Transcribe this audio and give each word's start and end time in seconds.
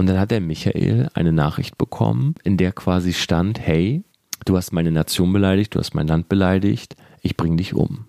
Und 0.00 0.06
dann 0.06 0.18
hat 0.18 0.30
der 0.30 0.40
Michael 0.40 1.10
eine 1.12 1.30
Nachricht 1.30 1.76
bekommen, 1.76 2.34
in 2.42 2.56
der 2.56 2.72
quasi 2.72 3.12
stand, 3.12 3.60
hey, 3.60 4.02
du 4.46 4.56
hast 4.56 4.72
meine 4.72 4.90
Nation 4.90 5.30
beleidigt, 5.30 5.74
du 5.74 5.78
hast 5.78 5.92
mein 5.92 6.06
Land 6.06 6.30
beleidigt, 6.30 6.96
ich 7.20 7.36
bring 7.36 7.58
dich 7.58 7.74
um. 7.74 8.06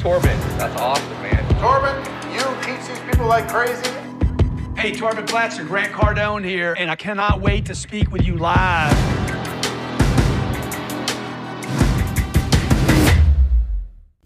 Torben, 0.00 0.30
that's 0.56 0.80
awesome, 0.80 1.02
man. 1.20 1.44
Torben, 1.60 1.96
you 2.32 2.44
teach 2.62 2.78
these 2.86 3.00
people 3.10 3.26
like 3.26 3.48
crazy. 3.48 3.90
Hey, 4.76 4.92
Torben 4.92 5.26
Blatzer, 5.26 5.64
Grant 5.64 5.92
Cardone 5.92 6.44
here, 6.44 6.76
and 6.78 6.88
I 6.88 6.94
cannot 6.94 7.42
wait 7.42 7.66
to 7.66 7.74
speak 7.74 8.12
with 8.12 8.24
you 8.24 8.36
live. 8.36 8.96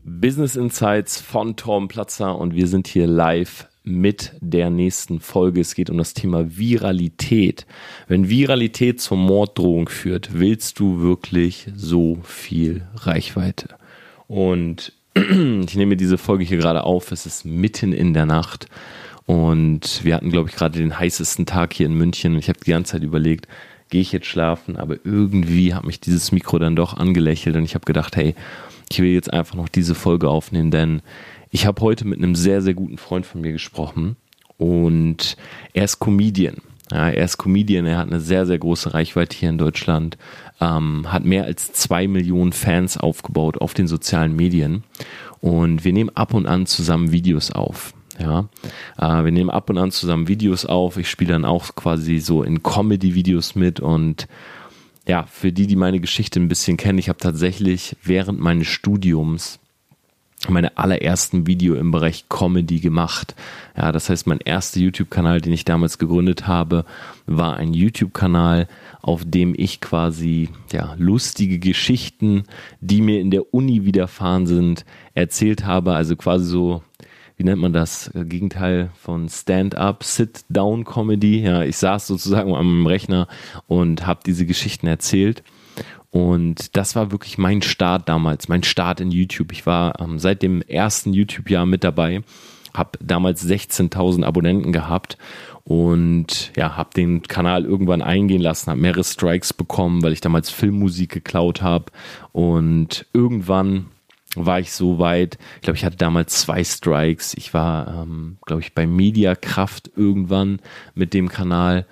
Business 0.04 0.54
Insights 0.54 1.18
von 1.18 1.56
Tom 1.56 1.88
Platzer 1.88 2.36
und 2.36 2.54
wir 2.54 2.66
sind 2.66 2.86
hier 2.86 3.06
live 3.06 3.71
mit 3.84 4.32
der 4.40 4.70
nächsten 4.70 5.20
Folge. 5.20 5.60
Es 5.60 5.74
geht 5.74 5.90
um 5.90 5.98
das 5.98 6.14
Thema 6.14 6.56
Viralität. 6.56 7.66
Wenn 8.08 8.28
Viralität 8.28 9.00
zur 9.00 9.16
Morddrohung 9.16 9.88
führt, 9.88 10.30
willst 10.32 10.78
du 10.78 11.00
wirklich 11.00 11.66
so 11.74 12.18
viel 12.22 12.82
Reichweite? 12.94 13.68
Und 14.28 14.92
ich 15.14 15.76
nehme 15.76 15.96
diese 15.96 16.18
Folge 16.18 16.44
hier 16.44 16.58
gerade 16.58 16.84
auf. 16.84 17.12
Es 17.12 17.26
ist 17.26 17.44
mitten 17.44 17.92
in 17.92 18.14
der 18.14 18.26
Nacht 18.26 18.66
und 19.26 20.04
wir 20.04 20.14
hatten, 20.14 20.30
glaube 20.30 20.48
ich, 20.48 20.56
gerade 20.56 20.78
den 20.78 20.98
heißesten 20.98 21.46
Tag 21.46 21.74
hier 21.74 21.86
in 21.86 21.94
München. 21.94 22.32
Und 22.34 22.38
ich 22.38 22.48
habe 22.48 22.60
die 22.64 22.70
ganze 22.70 22.92
Zeit 22.92 23.02
überlegt, 23.02 23.46
gehe 23.92 24.00
ich 24.00 24.10
jetzt 24.10 24.26
schlafen? 24.26 24.76
Aber 24.76 24.96
irgendwie 25.04 25.74
hat 25.74 25.84
mich 25.84 26.00
dieses 26.00 26.32
Mikro 26.32 26.58
dann 26.58 26.74
doch 26.74 26.96
angelächelt 26.96 27.54
und 27.54 27.64
ich 27.64 27.74
habe 27.74 27.84
gedacht, 27.84 28.16
hey, 28.16 28.34
ich 28.90 28.98
will 28.98 29.10
jetzt 29.10 29.32
einfach 29.32 29.54
noch 29.54 29.68
diese 29.68 29.94
Folge 29.94 30.28
aufnehmen, 30.28 30.70
denn 30.70 31.02
ich 31.50 31.66
habe 31.66 31.80
heute 31.82 32.06
mit 32.06 32.18
einem 32.18 32.34
sehr, 32.34 32.62
sehr 32.62 32.74
guten 32.74 32.98
Freund 32.98 33.26
von 33.26 33.42
mir 33.42 33.52
gesprochen 33.52 34.16
und 34.56 35.36
er 35.74 35.84
ist 35.84 36.00
Comedian. 36.00 36.56
Ja, 36.90 37.10
er 37.10 37.24
ist 37.24 37.38
Comedian, 37.38 37.86
er 37.86 37.98
hat 37.98 38.08
eine 38.08 38.20
sehr, 38.20 38.46
sehr 38.46 38.58
große 38.58 38.92
Reichweite 38.92 39.36
hier 39.36 39.50
in 39.50 39.58
Deutschland, 39.58 40.16
ähm, 40.60 41.12
hat 41.12 41.24
mehr 41.24 41.44
als 41.44 41.72
zwei 41.72 42.08
Millionen 42.08 42.52
Fans 42.52 42.96
aufgebaut 42.96 43.58
auf 43.58 43.74
den 43.74 43.86
sozialen 43.86 44.34
Medien 44.34 44.84
und 45.40 45.84
wir 45.84 45.92
nehmen 45.92 46.10
ab 46.14 46.32
und 46.34 46.46
an 46.46 46.66
zusammen 46.66 47.12
Videos 47.12 47.50
auf. 47.50 47.94
Ja, 48.18 48.48
äh, 48.98 49.24
wir 49.24 49.32
nehmen 49.32 49.50
ab 49.50 49.70
und 49.70 49.78
an 49.78 49.90
zusammen 49.90 50.28
Videos 50.28 50.66
auf. 50.66 50.96
Ich 50.96 51.08
spiele 51.08 51.32
dann 51.32 51.44
auch 51.44 51.74
quasi 51.74 52.18
so 52.18 52.42
in 52.42 52.62
Comedy-Videos 52.62 53.54
mit 53.54 53.80
und 53.80 54.28
ja, 55.06 55.24
für 55.24 55.52
die, 55.52 55.66
die 55.66 55.76
meine 55.76 56.00
Geschichte 56.00 56.38
ein 56.38 56.48
bisschen 56.48 56.76
kennen, 56.76 56.98
ich 56.98 57.08
habe 57.08 57.18
tatsächlich 57.18 57.96
während 58.02 58.38
meines 58.40 58.68
Studiums 58.68 59.58
meine 60.48 60.76
allerersten 60.76 61.46
Video 61.46 61.74
im 61.76 61.92
Bereich 61.92 62.28
Comedy 62.28 62.80
gemacht. 62.80 63.34
Ja, 63.76 63.92
das 63.92 64.08
heißt, 64.08 64.26
mein 64.26 64.40
erster 64.40 64.80
YouTube-Kanal, 64.80 65.40
den 65.40 65.52
ich 65.52 65.64
damals 65.64 65.98
gegründet 65.98 66.46
habe, 66.46 66.84
war 67.26 67.56
ein 67.56 67.74
YouTube-Kanal, 67.74 68.66
auf 69.02 69.22
dem 69.24 69.54
ich 69.56 69.80
quasi 69.80 70.48
ja 70.72 70.94
lustige 70.98 71.58
Geschichten, 71.58 72.44
die 72.80 73.02
mir 73.02 73.20
in 73.20 73.30
der 73.30 73.54
Uni 73.54 73.84
widerfahren 73.84 74.46
sind, 74.46 74.84
erzählt 75.14 75.64
habe. 75.64 75.94
Also 75.94 76.16
quasi 76.16 76.46
so 76.46 76.82
wie 77.42 77.44
nennt 77.44 77.60
man 77.60 77.72
das, 77.72 78.06
äh, 78.14 78.24
Gegenteil 78.24 78.90
von 78.94 79.28
Stand-up, 79.28 80.04
Sit-down-Comedy. 80.04 81.40
Ja, 81.40 81.64
ich 81.64 81.76
saß 81.76 82.06
sozusagen 82.06 82.54
am 82.54 82.86
Rechner 82.86 83.26
und 83.66 84.06
habe 84.06 84.20
diese 84.24 84.46
Geschichten 84.46 84.86
erzählt. 84.86 85.42
Und 86.12 86.76
das 86.76 86.94
war 86.94 87.10
wirklich 87.10 87.38
mein 87.38 87.60
Start 87.60 88.08
damals, 88.08 88.48
mein 88.48 88.62
Start 88.62 89.00
in 89.00 89.10
YouTube. 89.10 89.50
Ich 89.50 89.66
war 89.66 90.00
ähm, 90.00 90.20
seit 90.20 90.40
dem 90.42 90.62
ersten 90.62 91.12
YouTube-Jahr 91.12 91.66
mit 91.66 91.82
dabei, 91.82 92.22
habe 92.74 92.96
damals 93.00 93.44
16.000 93.44 94.22
Abonnenten 94.22 94.72
gehabt 94.72 95.18
und 95.64 96.52
ja, 96.56 96.76
habe 96.76 96.90
den 96.94 97.22
Kanal 97.22 97.64
irgendwann 97.64 98.02
eingehen 98.02 98.40
lassen, 98.40 98.70
habe 98.70 98.80
mehrere 98.80 99.02
Strikes 99.02 99.52
bekommen, 99.52 100.04
weil 100.04 100.12
ich 100.12 100.20
damals 100.20 100.48
Filmmusik 100.50 101.10
geklaut 101.10 101.60
habe 101.60 101.86
und 102.30 103.04
irgendwann 103.12 103.86
war 104.36 104.60
ich 104.60 104.72
so 104.72 104.98
weit, 104.98 105.38
ich 105.56 105.62
glaube, 105.62 105.76
ich 105.76 105.84
hatte 105.84 105.96
damals 105.96 106.40
zwei 106.40 106.64
Strikes. 106.64 107.34
Ich 107.34 107.52
war, 107.52 108.02
ähm, 108.02 108.38
glaube 108.46 108.62
ich, 108.62 108.74
bei 108.74 108.86
Mediakraft 108.86 109.90
irgendwann 109.94 110.60
mit 110.94 111.14
dem 111.14 111.28
Kanal 111.28 111.86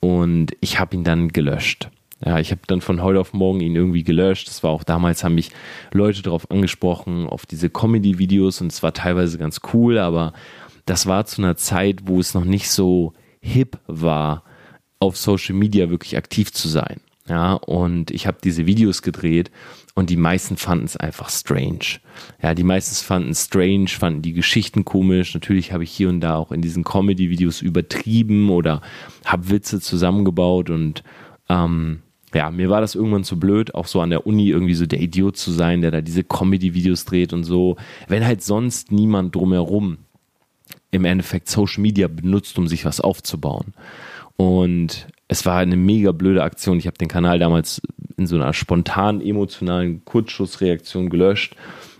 und 0.00 0.56
ich 0.60 0.80
habe 0.80 0.96
ihn 0.96 1.04
dann 1.04 1.28
gelöscht. 1.28 1.90
Ja, 2.24 2.38
ich 2.38 2.50
habe 2.52 2.60
dann 2.66 2.80
von 2.80 3.02
heute 3.02 3.20
auf 3.20 3.32
morgen 3.32 3.60
ihn 3.60 3.74
irgendwie 3.74 4.04
gelöscht. 4.04 4.48
Das 4.48 4.62
war 4.62 4.70
auch 4.70 4.84
damals, 4.84 5.24
haben 5.24 5.34
mich 5.34 5.50
Leute 5.92 6.22
darauf 6.22 6.50
angesprochen, 6.50 7.26
auf 7.26 7.46
diese 7.46 7.68
Comedy-Videos 7.68 8.60
und 8.60 8.72
es 8.72 8.82
war 8.82 8.94
teilweise 8.94 9.38
ganz 9.38 9.60
cool, 9.72 9.98
aber 9.98 10.32
das 10.86 11.06
war 11.06 11.26
zu 11.26 11.42
einer 11.42 11.56
Zeit, 11.56 12.02
wo 12.06 12.20
es 12.20 12.34
noch 12.34 12.44
nicht 12.44 12.70
so 12.70 13.12
hip 13.40 13.78
war, 13.86 14.44
auf 15.00 15.16
Social 15.16 15.56
Media 15.56 15.90
wirklich 15.90 16.16
aktiv 16.16 16.52
zu 16.52 16.68
sein. 16.68 17.00
Ja, 17.28 17.54
und 17.54 18.10
ich 18.10 18.26
habe 18.26 18.38
diese 18.42 18.66
Videos 18.66 19.00
gedreht 19.02 19.52
und 19.94 20.10
die 20.10 20.16
meisten 20.16 20.56
fanden 20.56 20.86
es 20.86 20.96
einfach 20.96 21.30
strange. 21.30 22.00
Ja, 22.42 22.54
die 22.54 22.64
meisten 22.64 22.96
fanden 23.04 23.30
es 23.30 23.44
strange, 23.44 23.88
fanden 23.88 24.22
die 24.22 24.32
Geschichten 24.32 24.84
komisch. 24.84 25.32
Natürlich 25.34 25.72
habe 25.72 25.84
ich 25.84 25.92
hier 25.92 26.08
und 26.08 26.20
da 26.20 26.36
auch 26.36 26.50
in 26.50 26.62
diesen 26.62 26.82
Comedy-Videos 26.82 27.62
übertrieben 27.62 28.50
oder 28.50 28.80
habe 29.24 29.50
Witze 29.50 29.80
zusammengebaut 29.80 30.68
und 30.70 31.04
ähm, 31.48 32.02
ja, 32.34 32.50
mir 32.50 32.70
war 32.70 32.80
das 32.80 32.94
irgendwann 32.94 33.24
zu 33.24 33.38
blöd, 33.38 33.74
auch 33.74 33.86
so 33.86 34.00
an 34.00 34.10
der 34.10 34.26
Uni 34.26 34.48
irgendwie 34.48 34.74
so 34.74 34.86
der 34.86 35.00
Idiot 35.00 35.36
zu 35.36 35.52
sein, 35.52 35.82
der 35.82 35.90
da 35.90 36.00
diese 36.00 36.24
Comedy-Videos 36.24 37.04
dreht 37.04 37.32
und 37.32 37.44
so. 37.44 37.76
Wenn 38.08 38.24
halt 38.24 38.42
sonst 38.42 38.90
niemand 38.90 39.34
drumherum 39.34 39.98
im 40.90 41.04
Endeffekt 41.04 41.48
Social 41.48 41.82
Media 41.82 42.08
benutzt, 42.08 42.58
um 42.58 42.66
sich 42.68 42.84
was 42.84 43.00
aufzubauen. 43.00 43.74
Und 44.36 45.06
es 45.28 45.46
war 45.46 45.58
eine 45.58 45.76
mega 45.76 46.12
blöde 46.12 46.42
Aktion. 46.42 46.78
Ich 46.78 46.86
habe 46.86 46.98
den 46.98 47.08
Kanal 47.08 47.38
damals 47.38 47.80
in 48.16 48.26
so 48.26 48.36
einer 48.36 48.52
spontanen, 48.52 49.20
emotionalen 49.20 50.04
Kurzschussreaktion 50.04 51.10
gelöscht. 51.10 51.56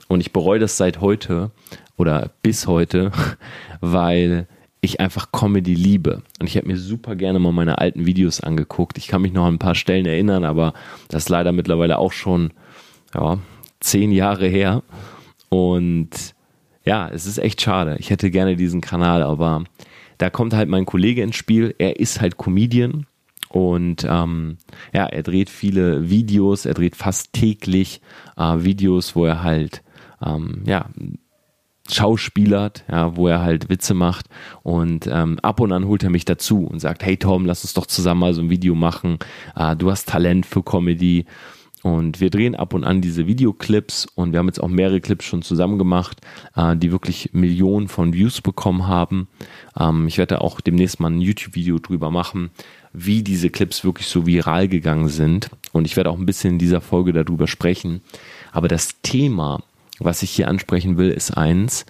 Und 0.09 0.21
ich 0.21 0.33
bereue 0.33 0.59
das 0.59 0.77
seit 0.77 1.01
heute 1.01 1.51
oder 1.97 2.31
bis 2.43 2.67
heute, 2.67 3.11
weil 3.81 4.47
ich 4.83 5.01
einfach 5.01 5.31
Comedy 5.33 5.75
liebe. 5.75 6.23
Und 6.41 6.49
ich 6.49 6.57
habe 6.57 6.67
mir 6.67 6.77
super 6.77 7.15
gerne 7.15 7.39
mal 7.39 7.53
meine 7.53 7.79
alten 7.79 8.05
Videos 8.05 8.41
angeguckt. 8.41 8.99
Ich 8.99 9.07
kann 9.07 9.23
mich 9.23 9.33
noch 9.33 9.47
an 9.47 9.55
ein 9.55 9.59
paar 9.59 9.77
Stellen 9.77 10.07
erinnern, 10.07 10.45
aber 10.45 10.75
das 11.09 11.25
ist 11.25 11.29
leider 11.29 11.53
mittlerweile 11.53 11.99
auch 11.99 12.13
schon 12.13 12.53
ja, 13.15 13.39
zehn 13.81 14.11
Jahre 14.11 14.49
her. 14.49 14.83
Und 15.49 16.35
ja, 16.85 17.09
es 17.09 17.27
ist 17.27 17.39
echt 17.39 17.63
schade. 17.63 17.97
Ich 18.01 18.11
hätte 18.11 18.31
gerne 18.31 18.57
diesen 18.57 18.81
Kanal, 18.81 19.23
aber 19.23 19.65
da 20.19 20.31
kommt 20.31 20.53
halt 20.53 20.69
mein 20.69 20.85
Kollege 20.85 21.23
ins 21.23 21.37
Spiel. 21.37 21.75
Er 21.79 22.01
ist 22.01 22.21
halt 22.21 22.37
Comedian 22.37 23.07
und 23.53 24.07
ähm, 24.09 24.57
ja, 24.95 25.05
er 25.05 25.23
dreht 25.23 25.51
viele 25.51 26.09
Videos, 26.09 26.65
er 26.65 26.73
dreht 26.73 26.97
fast 26.97 27.35
täglich 27.35 28.01
äh, 28.39 28.65
Videos, 28.65 29.15
wo 29.15 29.27
er 29.27 29.43
halt 29.43 29.83
ähm, 30.25 30.63
ja 30.65 30.89
schauspielert, 31.91 32.85
ja, 32.91 33.15
wo 33.17 33.29
er 33.29 33.43
halt 33.43 33.69
Witze 33.69 33.93
macht 33.93 34.27
und 34.63 35.07
ähm, 35.07 35.39
ab 35.41 35.61
und 35.61 35.73
an 35.73 35.87
holt 35.87 36.03
er 36.03 36.11
mich 36.11 36.25
dazu 36.25 36.65
und 36.65 36.81
sagt, 36.81 37.05
hey 37.05 37.19
Tom, 37.19 37.45
lass 37.45 37.63
uns 37.63 37.75
doch 37.75 37.87
zusammen 37.87 38.21
mal 38.21 38.33
so 38.33 38.41
ein 38.41 38.51
Video 38.51 38.75
machen. 38.75 39.19
Äh, 39.55 39.77
du 39.77 39.91
hast 39.91 40.09
Talent 40.09 40.47
für 40.47 40.63
Comedy 40.63 41.27
und 41.83 42.21
wir 42.21 42.31
drehen 42.31 42.55
ab 42.55 42.75
und 42.75 42.85
an 42.85 43.01
diese 43.01 43.27
Videoclips 43.27 44.07
und 44.15 44.33
wir 44.33 44.39
haben 44.39 44.47
jetzt 44.47 44.63
auch 44.63 44.69
mehrere 44.69 45.01
Clips 45.01 45.25
schon 45.25 45.43
zusammen 45.43 45.79
gemacht, 45.79 46.21
äh, 46.57 46.77
die 46.77 46.93
wirklich 46.93 47.31
Millionen 47.33 47.89
von 47.89 48.15
Views 48.15 48.41
bekommen 48.41 48.87
haben. 48.87 49.29
Ähm, 49.79 50.07
ich 50.07 50.19
werde 50.19 50.41
auch 50.41 50.61
demnächst 50.61 51.01
mal 51.01 51.11
ein 51.11 51.21
YouTube-Video 51.21 51.79
drüber 51.81 52.11
machen, 52.11 52.51
wie 52.93 53.23
diese 53.23 53.51
Clips 53.51 53.85
wirklich 53.85 54.07
so 54.07 54.27
viral 54.27 54.69
gegangen 54.69 55.09
sind. 55.09 55.51
Und 55.73 55.87
ich 55.87 55.97
werde 55.97 56.11
auch 56.11 56.19
ein 56.19 56.27
bisschen 56.27 56.55
in 56.55 56.59
dieser 56.59 56.81
Folge 56.81 57.13
darüber 57.13 57.47
sprechen. 57.47 58.03
Aber 58.53 58.69
das 58.69 59.01
Thema, 59.03 59.63
was 59.99 60.23
ich 60.23 60.31
hier 60.31 60.49
ansprechen 60.49 60.97
will, 60.99 61.11
ist 61.11 61.37
eins, 61.37 61.87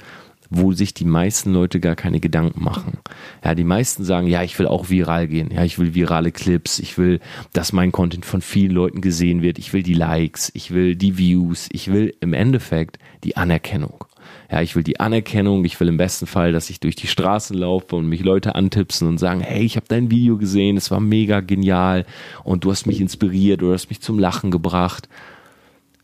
wo 0.55 0.73
sich 0.73 0.93
die 0.93 1.07
meisten 1.07 1.53
Leute 1.53 1.81
gar 1.81 1.97
keine 1.97 2.21
Gedanken 2.21 2.63
machen. 2.63 2.99
Ja, 3.43 3.55
die 3.55 3.65
meisten 3.65 4.05
sagen, 4.05 4.27
ja, 4.27 4.43
ich 4.43 4.59
will 4.59 4.67
auch 4.67 4.91
viral 4.91 5.27
gehen. 5.27 5.51
Ja, 5.51 5.65
ich 5.65 5.79
will 5.79 5.95
virale 5.95 6.31
Clips. 6.31 6.79
Ich 6.79 6.99
will, 6.99 7.21
dass 7.55 7.73
mein 7.73 7.91
Content 7.91 8.27
von 8.27 8.43
vielen 8.43 8.73
Leuten 8.73 9.01
gesehen 9.01 9.41
wird. 9.41 9.59
Ich 9.59 9.73
will 9.73 9.83
die 9.83 9.95
Likes. 9.95 10.53
Ich 10.55 10.73
will 10.73 10.95
die 10.95 11.17
Views. 11.17 11.69
Ich 11.73 11.91
will 11.91 12.15
im 12.21 12.35
Endeffekt 12.35 12.99
die 13.25 13.37
Anerkennung. 13.37 14.05
Ja, 14.51 14.61
ich 14.63 14.77
will 14.77 14.83
die 14.83 15.01
Anerkennung. 15.01 15.65
Ich 15.65 15.79
will 15.81 15.89
im 15.89 15.97
besten 15.97 16.27
Fall, 16.27 16.53
dass 16.53 16.71
ich 16.71 16.81
durch 16.81 16.97
die 16.97 17.07
Straßen 17.07 17.57
laufe 17.57 17.97
und 17.97 18.07
mich 18.07 18.23
Leute 18.23 18.55
antipsen 18.55 19.09
und 19.09 19.19
sagen, 19.19 19.41
hey, 19.41 19.65
ich 19.65 19.77
habe 19.77 19.87
dein 19.89 20.11
Video 20.11 20.37
gesehen. 20.37 20.77
Es 20.77 20.91
war 20.91 21.01
mega 21.01 21.41
genial 21.41 22.05
und 22.45 22.65
du 22.65 22.71
hast 22.71 22.87
mich 22.87 23.01
inspiriert 23.01 23.63
oder 23.63 23.75
hast 23.75 23.89
mich 23.89 24.01
zum 24.01 24.19
Lachen 24.19 24.51
gebracht. 24.51 25.09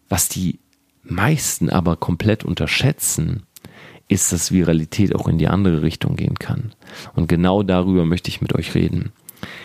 Was 0.08 0.28
die 0.28 0.58
meisten 1.02 1.70
aber 1.70 1.96
komplett 1.96 2.44
unterschätzen, 2.44 3.42
ist, 4.08 4.32
dass 4.32 4.52
Viralität 4.52 5.14
auch 5.14 5.28
in 5.28 5.38
die 5.38 5.48
andere 5.48 5.82
Richtung 5.82 6.16
gehen 6.16 6.38
kann. 6.38 6.72
Und 7.14 7.28
genau 7.28 7.62
darüber 7.62 8.06
möchte 8.06 8.30
ich 8.30 8.40
mit 8.40 8.54
euch 8.54 8.74
reden. 8.74 9.12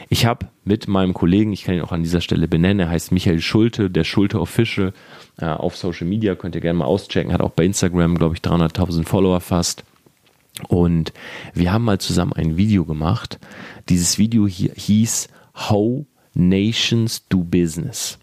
Ich 0.10 0.26
habe 0.26 0.48
mit 0.64 0.88
meinem 0.88 1.14
Kollegen, 1.14 1.54
ich 1.54 1.64
kann 1.64 1.76
ihn 1.76 1.82
auch 1.82 1.92
an 1.92 2.04
dieser 2.04 2.22
Stelle 2.22 2.48
benennen, 2.48 2.82
er 2.82 2.90
heißt 2.90 3.12
Michael 3.12 3.42
Schulte, 3.42 3.90
der 3.90 4.04
Schulte 4.04 4.40
Official, 4.40 4.94
äh, 5.40 5.46
auf 5.46 5.76
Social 5.76 6.08
Media, 6.08 6.36
könnt 6.36 6.56
ihr 6.56 6.62
gerne 6.62 6.80
mal 6.80 6.86
auschecken, 6.86 7.34
hat 7.34 7.42
auch 7.42 7.52
bei 7.52 7.66
Instagram, 7.66 8.18
glaube 8.18 8.36
ich, 8.36 8.42
300.000 8.42 9.06
Follower 9.06 9.40
fast. 9.40 9.84
Und 10.68 11.14
wir 11.54 11.74
haben 11.74 11.84
mal 11.84 12.00
zusammen 12.00 12.34
ein 12.34 12.58
Video 12.58 12.86
gemacht. 12.86 13.40
Dieses 13.90 14.20
Video 14.20 14.48
hier 14.48 14.72
hieß 14.76 15.30
How 15.56 16.06
Nations 16.36 17.28
Do 17.28 17.40
Business. 17.40 18.20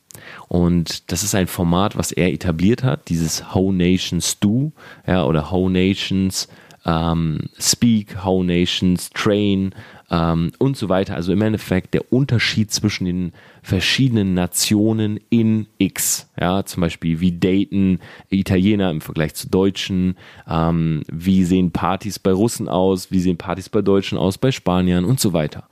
Und 0.48 1.10
das 1.10 1.22
ist 1.22 1.34
ein 1.34 1.46
Format, 1.46 1.96
was 1.96 2.12
er 2.12 2.32
etabliert 2.32 2.84
hat, 2.84 3.08
dieses 3.08 3.54
How 3.54 3.72
Nations 3.72 4.38
Do, 4.38 4.72
ja, 5.06 5.24
oder 5.24 5.50
How 5.50 5.68
Nations 5.68 6.48
ähm, 6.84 7.48
Speak, 7.58 8.24
How 8.24 8.44
Nations 8.44 9.10
Train 9.10 9.74
ähm, 10.10 10.52
und 10.58 10.76
so 10.76 10.88
weiter. 10.88 11.14
Also 11.14 11.32
im 11.32 11.42
Endeffekt 11.42 11.94
der 11.94 12.12
Unterschied 12.12 12.70
zwischen 12.70 13.04
den 13.04 13.32
verschiedenen 13.62 14.34
Nationen 14.34 15.20
in 15.30 15.66
X. 15.78 16.28
Ja, 16.38 16.64
zum 16.64 16.80
Beispiel 16.80 17.20
wie 17.20 17.38
daten 17.38 18.00
Italiener 18.28 18.90
im 18.90 19.00
Vergleich 19.00 19.34
zu 19.34 19.48
Deutschen, 19.48 20.16
ähm, 20.48 21.02
wie 21.10 21.44
sehen 21.44 21.70
Partys 21.70 22.18
bei 22.18 22.32
Russen 22.32 22.68
aus, 22.68 23.10
wie 23.10 23.20
sehen 23.20 23.36
Partys 23.36 23.68
bei 23.68 23.82
Deutschen 23.82 24.18
aus, 24.18 24.38
bei 24.38 24.50
Spaniern 24.50 25.04
und 25.04 25.20
so 25.20 25.32
weiter. 25.32 25.68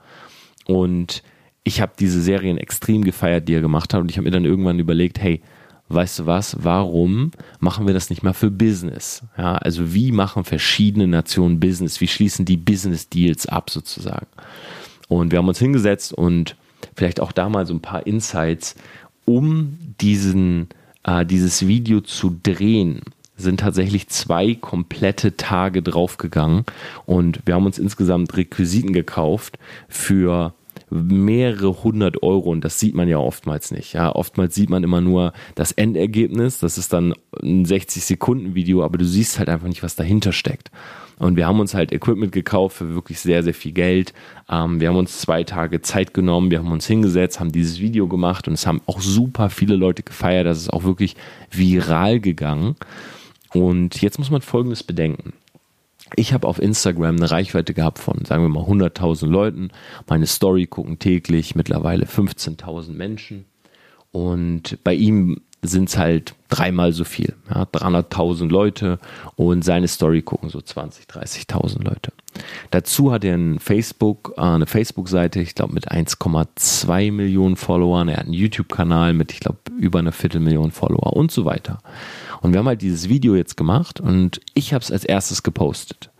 Und 0.65 1.23
ich 1.63 1.81
habe 1.81 1.91
diese 1.99 2.21
Serien 2.21 2.57
extrem 2.57 3.03
gefeiert, 3.03 3.47
die 3.47 3.53
er 3.53 3.61
gemacht 3.61 3.93
hat. 3.93 4.01
Und 4.01 4.09
ich 4.09 4.17
habe 4.17 4.25
mir 4.25 4.31
dann 4.31 4.45
irgendwann 4.45 4.79
überlegt, 4.79 5.19
hey, 5.19 5.41
weißt 5.89 6.19
du 6.19 6.25
was, 6.25 6.55
warum 6.63 7.31
machen 7.59 7.87
wir 7.87 7.93
das 7.93 8.09
nicht 8.09 8.23
mal 8.23 8.33
für 8.33 8.51
Business? 8.51 9.23
Ja, 9.37 9.55
also 9.55 9.93
wie 9.93 10.11
machen 10.11 10.43
verschiedene 10.43 11.07
Nationen 11.07 11.59
Business? 11.59 11.99
Wie 11.99 12.07
schließen 12.07 12.45
die 12.45 12.57
Business 12.57 13.09
Deals 13.09 13.47
ab 13.47 13.69
sozusagen? 13.69 14.27
Und 15.07 15.31
wir 15.31 15.39
haben 15.39 15.47
uns 15.47 15.59
hingesetzt 15.59 16.13
und 16.13 16.55
vielleicht 16.95 17.19
auch 17.19 17.31
da 17.31 17.49
mal 17.49 17.65
so 17.65 17.73
ein 17.73 17.81
paar 17.81 18.05
Insights, 18.05 18.75
um 19.25 19.77
diesen, 19.99 20.69
äh, 21.03 21.25
dieses 21.25 21.67
Video 21.67 22.01
zu 22.01 22.37
drehen 22.41 23.01
sind 23.35 23.61
tatsächlich 23.61 24.09
zwei 24.09 24.53
komplette 24.55 25.37
Tage 25.37 25.81
draufgegangen 25.81 26.65
und 27.05 27.39
wir 27.45 27.55
haben 27.55 27.65
uns 27.65 27.79
insgesamt 27.79 28.35
Requisiten 28.35 28.91
gekauft 28.91 29.57
für 29.87 30.53
mehrere 30.89 31.83
hundert 31.83 32.23
Euro 32.23 32.49
und 32.51 32.63
das 32.63 32.79
sieht 32.79 32.95
man 32.95 33.07
ja 33.07 33.17
oftmals 33.17 33.71
nicht. 33.71 33.93
Ja, 33.93 34.13
oftmals 34.13 34.55
sieht 34.55 34.69
man 34.69 34.83
immer 34.83 35.01
nur 35.01 35.33
das 35.55 35.71
Endergebnis, 35.71 36.59
das 36.59 36.77
ist 36.77 36.93
dann 36.93 37.13
ein 37.41 37.65
60 37.65 38.03
Sekunden 38.03 38.55
Video, 38.55 38.83
aber 38.83 38.97
du 38.97 39.05
siehst 39.05 39.39
halt 39.39 39.49
einfach 39.49 39.67
nicht, 39.67 39.83
was 39.83 39.95
dahinter 39.95 40.31
steckt. 40.31 40.71
Und 41.19 41.35
wir 41.35 41.45
haben 41.45 41.59
uns 41.59 41.73
halt 41.73 41.91
Equipment 41.91 42.31
gekauft 42.31 42.77
für 42.77 42.95
wirklich 42.95 43.19
sehr, 43.19 43.43
sehr 43.43 43.53
viel 43.53 43.73
Geld. 43.73 44.13
Ähm, 44.49 44.79
wir 44.79 44.87
haben 44.87 44.95
uns 44.95 45.19
zwei 45.19 45.43
Tage 45.43 45.81
Zeit 45.81 46.13
genommen, 46.13 46.49
wir 46.49 46.59
haben 46.59 46.71
uns 46.71 46.87
hingesetzt, 46.87 47.41
haben 47.41 47.51
dieses 47.51 47.79
Video 47.79 48.07
gemacht 48.07 48.47
und 48.47 48.53
es 48.53 48.65
haben 48.65 48.81
auch 48.85 49.01
super 49.01 49.49
viele 49.49 49.75
Leute 49.75 50.01
gefeiert. 50.01 50.47
Das 50.47 50.57
ist 50.57 50.71
auch 50.71 50.85
wirklich 50.85 51.17
viral 51.51 52.21
gegangen. 52.21 52.75
Und 53.53 54.01
jetzt 54.01 54.17
muss 54.17 54.31
man 54.31 54.41
Folgendes 54.41 54.83
bedenken. 54.83 55.33
Ich 56.15 56.33
habe 56.33 56.47
auf 56.47 56.61
Instagram 56.61 57.17
eine 57.17 57.31
Reichweite 57.31 57.73
gehabt 57.73 57.99
von, 57.99 58.25
sagen 58.25 58.43
wir 58.43 58.49
mal, 58.49 58.63
100.000 58.63 59.27
Leuten. 59.27 59.69
Meine 60.07 60.27
Story 60.27 60.65
gucken 60.67 60.99
täglich 60.99 61.55
mittlerweile 61.55 62.05
15.000 62.05 62.91
Menschen. 62.91 63.45
Und 64.11 64.83
bei 64.83 64.93
ihm 64.93 65.41
sind 65.61 65.89
es 65.89 65.97
halt 65.97 66.35
dreimal 66.47 66.93
so 66.93 67.03
viel. 67.03 67.35
Ja, 67.53 67.63
300.000 67.63 68.49
Leute 68.49 68.97
und 69.35 69.63
seine 69.63 69.87
Story 69.87 70.21
gucken 70.21 70.49
so 70.49 70.61
20, 70.61 71.05
30.000 71.05 71.83
Leute. 71.83 72.13
Dazu 72.71 73.11
hat 73.11 73.25
er 73.25 73.35
ein 73.35 73.59
Facebook, 73.59 74.33
äh, 74.37 74.41
eine 74.41 74.67
Facebook-Seite, 74.67 75.41
ich 75.41 75.55
glaube 75.55 75.73
mit 75.73 75.91
1,2 75.91 77.11
Millionen 77.11 77.55
Followern. 77.55 78.07
Er 78.07 78.17
hat 78.17 78.25
einen 78.25 78.33
YouTube-Kanal 78.33 79.13
mit, 79.13 79.33
ich 79.33 79.41
glaube, 79.41 79.59
über 79.77 79.99
einer 79.99 80.11
Viertelmillion 80.11 80.71
Follower 80.71 81.13
und 81.15 81.31
so 81.31 81.45
weiter. 81.45 81.79
Und 82.41 82.53
wir 82.53 82.59
haben 82.59 82.67
halt 82.67 82.81
dieses 82.81 83.09
Video 83.09 83.35
jetzt 83.35 83.57
gemacht 83.57 83.99
und 83.99 84.39
ich 84.53 84.73
habe 84.73 84.83
es 84.83 84.91
als 84.91 85.03
erstes 85.03 85.43
gepostet. 85.43 86.11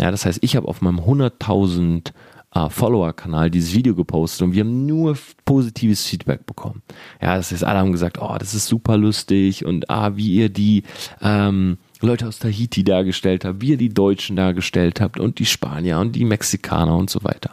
Ja, 0.00 0.10
das 0.10 0.24
heißt, 0.24 0.38
ich 0.42 0.56
habe 0.56 0.68
auf 0.68 0.80
meinem 0.80 1.00
100.000 1.00 2.12
äh, 2.54 2.70
Follower-Kanal 2.70 3.50
dieses 3.50 3.74
Video 3.74 3.94
gepostet 3.94 4.42
und 4.42 4.54
wir 4.54 4.60
haben 4.60 4.86
nur 4.86 5.16
positives 5.44 6.06
Feedback 6.06 6.46
bekommen. 6.46 6.82
Ja, 7.20 7.36
das 7.36 7.52
heißt, 7.52 7.64
alle 7.64 7.80
haben 7.80 7.92
gesagt, 7.92 8.18
oh, 8.20 8.36
das 8.38 8.54
ist 8.54 8.66
super 8.66 8.96
lustig 8.96 9.64
und 9.64 9.90
ah, 9.90 10.16
wie 10.16 10.34
ihr 10.34 10.48
die 10.48 10.84
ähm, 11.20 11.78
Leute 12.00 12.28
aus 12.28 12.38
Tahiti 12.38 12.84
dargestellt 12.84 13.44
habt, 13.44 13.60
wie 13.60 13.70
ihr 13.70 13.76
die 13.76 13.88
Deutschen 13.88 14.36
dargestellt 14.36 15.00
habt 15.00 15.18
und 15.18 15.38
die 15.38 15.46
Spanier 15.46 15.98
und 15.98 16.12
die 16.12 16.24
Mexikaner 16.24 16.96
und 16.96 17.10
so 17.10 17.24
weiter. 17.24 17.50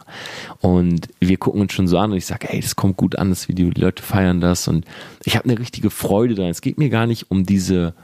Und 0.60 1.08
wir 1.20 1.36
gucken 1.36 1.60
uns 1.60 1.72
schon 1.72 1.88
so 1.88 1.98
an 1.98 2.12
und 2.12 2.16
ich 2.16 2.26
sage, 2.26 2.46
hey, 2.48 2.60
das 2.60 2.76
kommt 2.76 2.96
gut 2.96 3.16
an, 3.16 3.30
das 3.30 3.48
Video, 3.48 3.70
die 3.70 3.80
Leute 3.80 4.02
feiern 4.02 4.40
das 4.40 4.68
und 4.68 4.84
ich 5.24 5.36
habe 5.36 5.48
eine 5.48 5.58
richtige 5.58 5.90
Freude 5.90 6.34
dran. 6.34 6.48
Es 6.48 6.60
geht 6.60 6.78
mir 6.78 6.90
gar 6.90 7.06
nicht 7.06 7.30
um 7.30 7.44
diese 7.44 7.94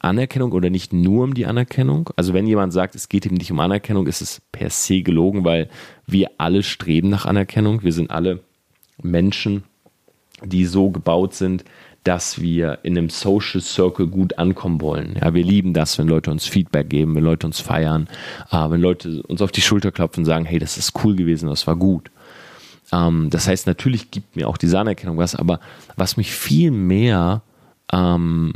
Anerkennung 0.00 0.50
oder 0.50 0.68
nicht 0.68 0.92
nur 0.92 1.22
um 1.22 1.34
die 1.34 1.46
Anerkennung. 1.46 2.10
Also 2.16 2.34
wenn 2.34 2.46
jemand 2.46 2.72
sagt, 2.72 2.96
es 2.96 3.08
geht 3.08 3.24
ihm 3.24 3.34
nicht 3.34 3.52
um 3.52 3.60
Anerkennung, 3.60 4.08
ist 4.08 4.20
es 4.20 4.42
per 4.50 4.68
se 4.68 5.02
gelogen, 5.02 5.44
weil 5.44 5.68
wir 6.08 6.32
alle 6.38 6.64
streben 6.64 7.08
nach 7.08 7.24
Anerkennung. 7.24 7.84
Wir 7.84 7.92
sind 7.92 8.10
alle 8.10 8.40
Menschen, 9.00 9.62
die 10.42 10.64
so 10.64 10.90
gebaut 10.90 11.34
sind, 11.34 11.64
dass 12.04 12.40
wir 12.40 12.78
in 12.82 12.96
einem 12.96 13.08
Social 13.08 13.60
Circle 13.60 14.06
gut 14.06 14.38
ankommen 14.38 14.80
wollen. 14.80 15.16
Ja, 15.20 15.32
wir 15.32 15.42
lieben 15.42 15.72
das, 15.72 15.98
wenn 15.98 16.06
Leute 16.06 16.30
uns 16.30 16.46
Feedback 16.46 16.90
geben, 16.90 17.16
wenn 17.16 17.24
Leute 17.24 17.46
uns 17.46 17.60
feiern, 17.60 18.08
äh, 18.50 18.70
wenn 18.70 18.80
Leute 18.80 19.22
uns 19.22 19.40
auf 19.40 19.52
die 19.52 19.62
Schulter 19.62 19.90
klopfen 19.90 20.20
und 20.20 20.26
sagen, 20.26 20.44
hey, 20.44 20.58
das 20.58 20.76
ist 20.76 20.92
cool 21.02 21.16
gewesen, 21.16 21.48
das 21.48 21.66
war 21.66 21.76
gut. 21.76 22.10
Ähm, 22.92 23.30
das 23.30 23.48
heißt, 23.48 23.66
natürlich 23.66 24.10
gibt 24.10 24.36
mir 24.36 24.48
auch 24.48 24.58
diese 24.58 24.78
Anerkennung 24.78 25.16
was, 25.16 25.34
aber 25.34 25.60
was 25.96 26.18
mich 26.18 26.30
viel 26.30 26.70
mehr 26.70 27.42
ähm, 27.90 28.52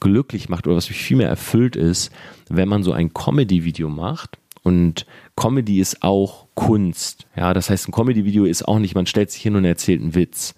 glücklich 0.00 0.48
macht 0.48 0.66
oder 0.66 0.76
was 0.76 0.88
mich 0.88 0.98
viel 0.98 1.18
mehr 1.18 1.28
erfüllt 1.28 1.76
ist, 1.76 2.10
wenn 2.48 2.68
man 2.68 2.82
so 2.82 2.92
ein 2.92 3.14
Comedy-Video 3.14 3.88
macht 3.88 4.38
und 4.62 5.06
Comedy 5.36 5.80
ist 5.80 6.02
auch 6.02 6.46
Kunst. 6.54 7.26
Ja, 7.36 7.54
das 7.54 7.70
heißt, 7.70 7.88
ein 7.88 7.92
Comedy-Video 7.92 8.44
ist 8.44 8.66
auch 8.66 8.78
nicht, 8.78 8.94
man 8.94 9.06
stellt 9.06 9.30
sich 9.30 9.42
hin 9.42 9.56
und 9.56 9.64
erzählt 9.64 10.02
einen 10.02 10.14
Witz, 10.14 10.54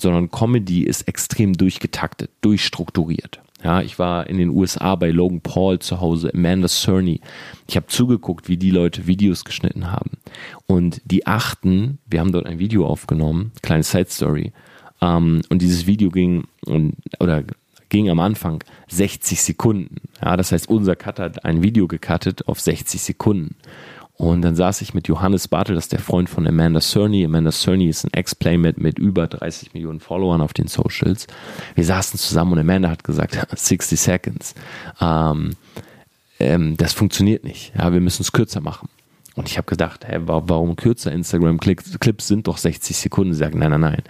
sondern 0.00 0.30
Comedy 0.30 0.82
ist 0.82 1.02
extrem 1.02 1.52
durchgetaktet, 1.52 2.30
durchstrukturiert. 2.40 3.40
Ja, 3.62 3.80
ich 3.80 3.98
war 3.98 4.26
in 4.26 4.38
den 4.38 4.50
USA 4.50 4.96
bei 4.96 5.10
Logan 5.10 5.40
Paul 5.40 5.78
zu 5.78 6.00
Hause, 6.00 6.32
Amanda 6.34 6.66
Cerny. 6.66 7.20
Ich 7.68 7.76
habe 7.76 7.86
zugeguckt, 7.86 8.48
wie 8.48 8.56
die 8.56 8.70
Leute 8.70 9.06
Videos 9.06 9.44
geschnitten 9.44 9.92
haben. 9.92 10.12
Und 10.66 11.00
die 11.04 11.26
achten, 11.26 11.98
wir 12.06 12.20
haben 12.20 12.32
dort 12.32 12.46
ein 12.46 12.58
Video 12.58 12.86
aufgenommen, 12.86 13.52
kleine 13.62 13.84
Side 13.84 14.08
Story. 14.08 14.52
Ähm, 15.00 15.42
und 15.48 15.62
dieses 15.62 15.86
Video 15.86 16.10
ging, 16.10 16.44
oder 17.20 17.44
ging 17.92 18.08
am 18.08 18.20
Anfang 18.20 18.64
60 18.88 19.42
Sekunden. 19.42 19.96
Ja, 20.24 20.38
das 20.38 20.50
heißt, 20.50 20.66
unser 20.68 20.96
Cutter 20.96 21.24
hat 21.24 21.44
ein 21.44 21.62
Video 21.62 21.86
gecuttet 21.86 22.48
auf 22.48 22.58
60 22.58 23.00
Sekunden. 23.00 23.54
Und 24.14 24.40
dann 24.40 24.56
saß 24.56 24.80
ich 24.80 24.94
mit 24.94 25.08
Johannes 25.08 25.46
Bartel, 25.46 25.74
das 25.74 25.84
ist 25.84 25.92
der 25.92 25.98
Freund 25.98 26.30
von 26.30 26.46
Amanda 26.46 26.80
Cerny. 26.80 27.22
Amanda 27.22 27.50
Cerny 27.50 27.88
ist 27.88 28.04
ein 28.04 28.12
Ex-Playmate 28.14 28.80
mit 28.80 28.98
über 28.98 29.26
30 29.26 29.74
Millionen 29.74 30.00
Followern 30.00 30.40
auf 30.40 30.54
den 30.54 30.68
Socials. 30.68 31.26
Wir 31.74 31.84
saßen 31.84 32.18
zusammen 32.18 32.52
und 32.52 32.60
Amanda 32.60 32.88
hat 32.88 33.04
gesagt, 33.04 33.38
60 33.54 34.00
Seconds. 34.00 34.54
Ähm, 34.98 35.50
ähm, 36.40 36.76
das 36.78 36.94
funktioniert 36.94 37.44
nicht. 37.44 37.74
Ja, 37.76 37.92
wir 37.92 38.00
müssen 38.00 38.22
es 38.22 38.32
kürzer 38.32 38.62
machen. 38.62 38.88
Und 39.34 39.50
ich 39.50 39.58
habe 39.58 39.66
gedacht, 39.66 40.06
hey, 40.06 40.18
warum 40.24 40.76
kürzer? 40.76 41.12
Instagram-Clips 41.12 42.26
sind 42.26 42.46
doch 42.46 42.56
60 42.56 42.96
Sekunden. 42.96 43.34
Sie 43.34 43.40
sagen, 43.40 43.58
nein, 43.58 43.70
nein, 43.70 43.80
nein. 43.82 44.02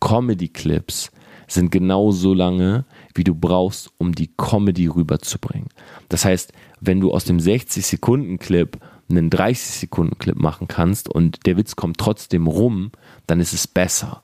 Comedy-Clips 0.00 1.12
sind 1.48 1.70
genauso 1.70 2.34
lange, 2.34 2.84
wie 3.18 3.24
du 3.24 3.34
brauchst, 3.34 3.90
um 3.98 4.14
die 4.14 4.30
Comedy 4.36 4.86
rüberzubringen. 4.86 5.68
Das 6.08 6.24
heißt, 6.24 6.52
wenn 6.80 7.00
du 7.00 7.12
aus 7.12 7.24
dem 7.24 7.38
60-Sekunden-Clip 7.38 8.78
einen 9.10 9.30
30-Sekunden-Clip 9.30 10.36
machen 10.36 10.68
kannst 10.68 11.08
und 11.08 11.46
der 11.46 11.56
Witz 11.56 11.76
kommt 11.76 11.98
trotzdem 11.98 12.46
rum, 12.46 12.92
dann 13.26 13.40
ist 13.40 13.52
es 13.52 13.66
besser. 13.66 14.22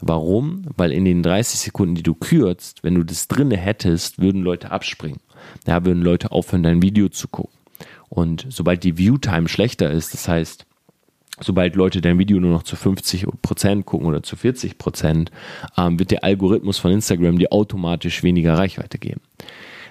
Warum? 0.00 0.66
Weil 0.76 0.92
in 0.92 1.04
den 1.04 1.22
30 1.22 1.58
Sekunden, 1.60 1.94
die 1.94 2.02
du 2.02 2.14
kürzt, 2.14 2.84
wenn 2.84 2.94
du 2.94 3.04
das 3.04 3.26
drinne 3.28 3.56
hättest, 3.56 4.18
würden 4.18 4.42
Leute 4.42 4.70
abspringen. 4.70 5.20
Da 5.64 5.84
würden 5.84 6.02
Leute 6.02 6.30
aufhören, 6.30 6.62
dein 6.62 6.82
Video 6.82 7.08
zu 7.08 7.28
gucken. 7.28 7.56
Und 8.08 8.46
sobald 8.50 8.84
die 8.84 8.98
Viewtime 8.98 9.48
schlechter 9.48 9.90
ist, 9.90 10.12
das 10.14 10.28
heißt, 10.28 10.66
sobald 11.40 11.76
Leute 11.76 12.00
dein 12.00 12.18
Video 12.18 12.38
nur 12.40 12.50
noch 12.50 12.62
zu 12.62 12.76
50 12.76 13.26
Prozent 13.42 13.86
gucken 13.86 14.06
oder 14.06 14.22
zu 14.22 14.36
40 14.36 14.78
Prozent, 14.78 15.30
ähm, 15.76 15.98
wird 15.98 16.10
der 16.10 16.24
Algorithmus 16.24 16.78
von 16.78 16.92
Instagram 16.92 17.38
dir 17.38 17.52
automatisch 17.52 18.22
weniger 18.22 18.56
Reichweite 18.56 18.98
geben. 18.98 19.20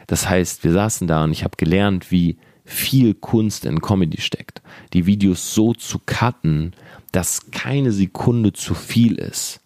Das 0.08 0.30
heißt, 0.30 0.64
wir 0.64 0.72
saßen 0.72 1.08
da 1.08 1.24
und 1.24 1.32
ich 1.32 1.44
habe 1.44 1.58
gelernt, 1.58 2.12
wie 2.12 2.38
viel 2.66 3.14
Kunst 3.14 3.66
in 3.66 3.82
Comedy 3.82 4.22
steckt. 4.22 4.62
Die 4.94 5.06
Videos 5.06 5.54
so 5.54 5.74
zu 5.74 6.00
cutten, 6.06 6.74
dass 7.12 7.52
keine 7.52 7.92
Sekunde 7.92 8.54
zu 8.54 8.74
viel 8.74 9.16
ist. 9.16 9.60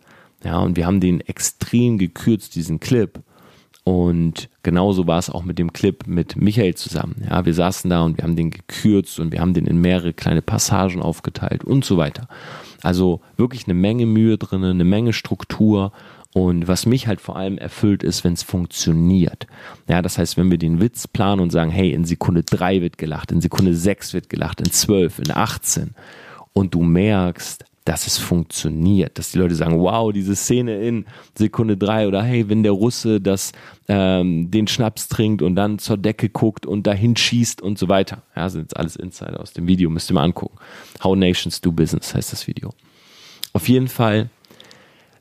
Ja, 0.43 0.59
und 0.59 0.75
wir 0.75 0.85
haben 0.85 0.99
den 0.99 1.21
extrem 1.21 1.97
gekürzt, 1.97 2.55
diesen 2.55 2.79
Clip. 2.79 3.19
Und 3.87 4.49
genauso 4.63 5.07
war 5.07 5.17
es 5.17 5.29
auch 5.29 5.45
mit 5.45 5.57
dem 5.57 5.71
Clip 5.71 6.05
mit 6.07 6.35
Michael 6.35 6.75
zusammen. 6.75 7.25
Ja, 7.29 7.45
wir 7.45 7.53
saßen 7.53 7.89
da 7.89 8.03
und 8.03 8.17
wir 8.17 8.25
haben 8.25 8.35
den 8.35 8.51
gekürzt 8.51 9.17
und 9.17 9.31
wir 9.31 9.39
haben 9.39 9.53
den 9.53 9.65
in 9.65 9.79
mehrere 9.79 10.11
kleine 10.11 10.41
Passagen 10.41 11.01
aufgeteilt 11.01 11.63
und 11.63 11.85
so 11.85 11.95
weiter. 11.95 12.27
Also 12.83 13.21
wirklich 13.37 13.63
eine 13.63 13.75
Menge 13.75 14.05
Mühe 14.05 14.37
drin, 14.37 14.65
eine 14.65 14.83
Menge 14.83 15.13
Struktur 15.13 15.93
Und 16.37 16.67
was 16.67 16.85
mich 16.85 17.07
halt 17.07 17.19
vor 17.19 17.35
allem 17.35 17.57
erfüllt 17.57 18.03
ist, 18.03 18.23
wenn 18.23 18.33
es 18.33 18.43
funktioniert. 18.43 19.47
Ja, 19.89 20.03
das 20.03 20.19
heißt, 20.19 20.37
wenn 20.37 20.51
wir 20.51 20.59
den 20.59 20.79
Witz 20.79 21.07
planen 21.07 21.41
und 21.41 21.51
sagen, 21.51 21.71
hey, 21.71 21.91
in 21.91 22.05
Sekunde 22.05 22.43
3 22.43 22.81
wird 22.81 22.99
gelacht, 22.99 23.31
in 23.31 23.41
Sekunde 23.41 23.73
6 23.73 24.13
wird 24.13 24.29
gelacht, 24.29 24.61
in 24.61 24.71
12, 24.71 25.19
in 25.19 25.31
18 25.31 25.95
und 26.53 26.75
du 26.75 26.83
merkst, 26.83 27.65
dass 27.87 28.05
es 28.05 28.17
funktioniert, 28.17 29.17
dass 29.17 29.31
die 29.31 29.37
Leute 29.37 29.55
sagen, 29.55 29.79
wow, 29.79 30.11
diese 30.11 30.35
Szene 30.35 30.81
in 30.81 31.05
Sekunde 31.37 31.77
drei 31.77 32.05
oder 32.05 32.21
hey, 32.21 32.49
wenn 32.49 32.61
der 32.61 32.73
Russe 32.73 33.21
das 33.21 33.53
ähm, 33.87 34.51
den 34.51 34.67
Schnaps 34.67 35.07
trinkt 35.07 35.41
und 35.41 35.55
dann 35.55 35.79
zur 35.79 35.95
Decke 35.95 36.27
guckt 36.27 36.65
und 36.65 36.85
dahin 36.85 37.15
schießt 37.15 37.61
und 37.61 37.79
so 37.79 37.87
weiter. 37.87 38.23
Ja, 38.35 38.49
sind 38.49 38.63
jetzt 38.63 38.75
alles 38.75 38.97
Insider 38.97 39.39
aus 39.39 39.53
dem 39.53 39.67
Video, 39.67 39.89
müsst 39.89 40.11
ihr 40.11 40.15
mal 40.15 40.23
angucken. 40.23 40.57
How 41.01 41.15
Nations 41.15 41.61
Do 41.61 41.71
Business 41.71 42.13
heißt 42.13 42.33
das 42.33 42.45
Video. 42.45 42.71
Auf 43.53 43.69
jeden 43.69 43.87
Fall 43.87 44.29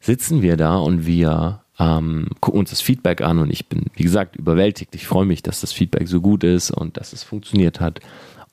sitzen 0.00 0.42
wir 0.42 0.56
da 0.56 0.76
und 0.76 1.06
wir 1.06 1.62
ähm, 1.78 2.26
gucken 2.40 2.58
uns 2.58 2.70
das 2.70 2.80
Feedback 2.80 3.20
an 3.20 3.38
und 3.38 3.52
ich 3.52 3.68
bin, 3.68 3.85
wie 3.94 4.02
gesagt, 4.02 4.35
überwältigt. 4.35 4.92
Ich 4.96 5.06
freue 5.06 5.25
mich, 5.25 5.40
dass 5.44 5.61
das 5.61 5.73
Feedback 5.73 6.08
so 6.08 6.20
gut 6.20 6.42
ist 6.42 6.73
und 6.73 6.96
dass 6.96 7.12
es 7.12 7.23
funktioniert 7.23 7.78
hat. 7.78 8.00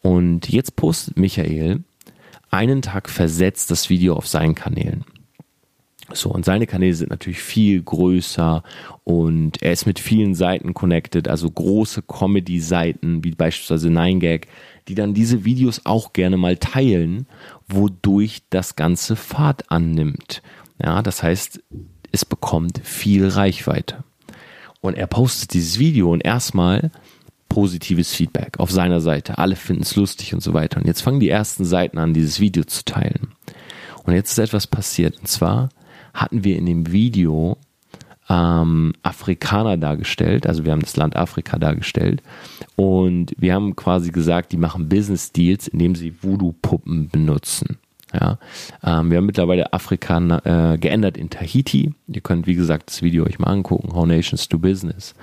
Und 0.04 0.50
jetzt 0.50 0.76
postet 0.76 1.18
Michael 1.18 1.80
einen 2.54 2.82
Tag 2.82 3.10
versetzt 3.10 3.72
das 3.72 3.90
Video 3.90 4.16
auf 4.16 4.28
seinen 4.28 4.56
Kanälen. 4.56 5.04
So, 6.12 6.30
und 6.30 6.46
seine 6.46 6.68
Kanäle 6.68 6.94
sind 6.94 7.10
natürlich 7.10 7.40
viel 7.40 7.82
größer 7.82 8.62
und 9.04 9.62
er 9.62 9.72
ist 9.72 9.86
mit 9.86 10.00
vielen 10.00 10.36
Seiten 10.36 10.74
connected, 10.74 11.28
also 11.28 11.50
große 11.50 12.04
Comedy-Seiten, 12.04 13.24
wie 13.24 13.32
beispielsweise 13.32 13.90
9gag, 13.90 14.44
die 14.88 14.96
dann 14.96 15.14
diese 15.14 15.46
Videos 15.46 15.82
auch 15.86 16.14
gerne 16.14 16.38
mal 16.38 16.58
teilen, 16.58 17.26
wodurch 17.68 18.44
das 18.50 18.76
Ganze 18.76 19.16
Fahrt 19.16 19.72
annimmt. 19.72 20.44
Ja, 20.82 21.02
das 21.02 21.24
heißt, 21.24 21.64
es 22.12 22.26
bekommt 22.26 22.82
viel 22.84 23.28
Reichweite. 23.28 24.04
Und 24.82 24.96
er 24.96 25.08
postet 25.08 25.54
dieses 25.54 25.80
Video 25.80 26.12
und 26.12 26.22
erstmal 26.22 26.92
positives 27.54 28.12
Feedback 28.12 28.60
auf 28.60 28.72
seiner 28.72 29.00
Seite. 29.00 29.38
Alle 29.38 29.56
finden 29.56 29.84
es 29.84 29.96
lustig 29.96 30.34
und 30.34 30.42
so 30.42 30.56
weiter. 30.56 30.80
Und 30.80 30.88
jetzt 30.88 31.02
fangen 31.02 31.20
die 31.20 31.30
ersten 31.30 31.66
Seiten 31.66 32.00
an, 32.00 32.16
dieses 32.16 32.40
Video 32.40 32.64
zu 32.64 32.84
teilen. 32.84 33.28
Und 34.06 34.16
jetzt 34.16 34.32
ist 34.32 34.40
etwas 34.40 34.66
passiert. 34.66 35.20
Und 35.20 35.28
zwar 35.28 35.70
hatten 36.16 36.44
wir 36.44 36.58
in 36.58 36.66
dem 36.66 36.92
Video 36.92 37.58
ähm, 38.28 38.94
Afrikaner 39.04 39.78
dargestellt. 39.78 40.48
Also 40.48 40.66
wir 40.66 40.72
haben 40.72 40.82
das 40.82 40.98
Land 40.98 41.16
Afrika 41.16 41.60
dargestellt. 41.60 42.24
Und 42.76 43.36
wir 43.38 43.54
haben 43.54 43.76
quasi 43.76 44.10
gesagt, 44.10 44.52
die 44.52 44.58
machen 44.58 44.90
Business 44.90 45.32
Deals, 45.32 45.68
indem 45.68 45.94
sie 45.94 46.16
Voodoo-Puppen 46.24 47.10
benutzen. 47.10 47.78
Ja, 48.20 48.40
ähm, 48.84 49.12
wir 49.12 49.18
haben 49.18 49.28
mittlerweile 49.28 49.74
Afrika 49.74 50.18
äh, 50.44 50.80
geändert 50.80 51.18
in 51.18 51.30
Tahiti. 51.30 51.94
Ihr 52.08 52.22
könnt, 52.22 52.48
wie 52.48 52.56
gesagt, 52.56 52.90
das 52.90 53.04
Video 53.04 53.26
euch 53.26 53.38
mal 53.38 53.52
angucken. 53.52 53.94
How 53.94 54.08
Nations 54.08 54.50
Do 54.50 54.58
Business. 54.58 55.14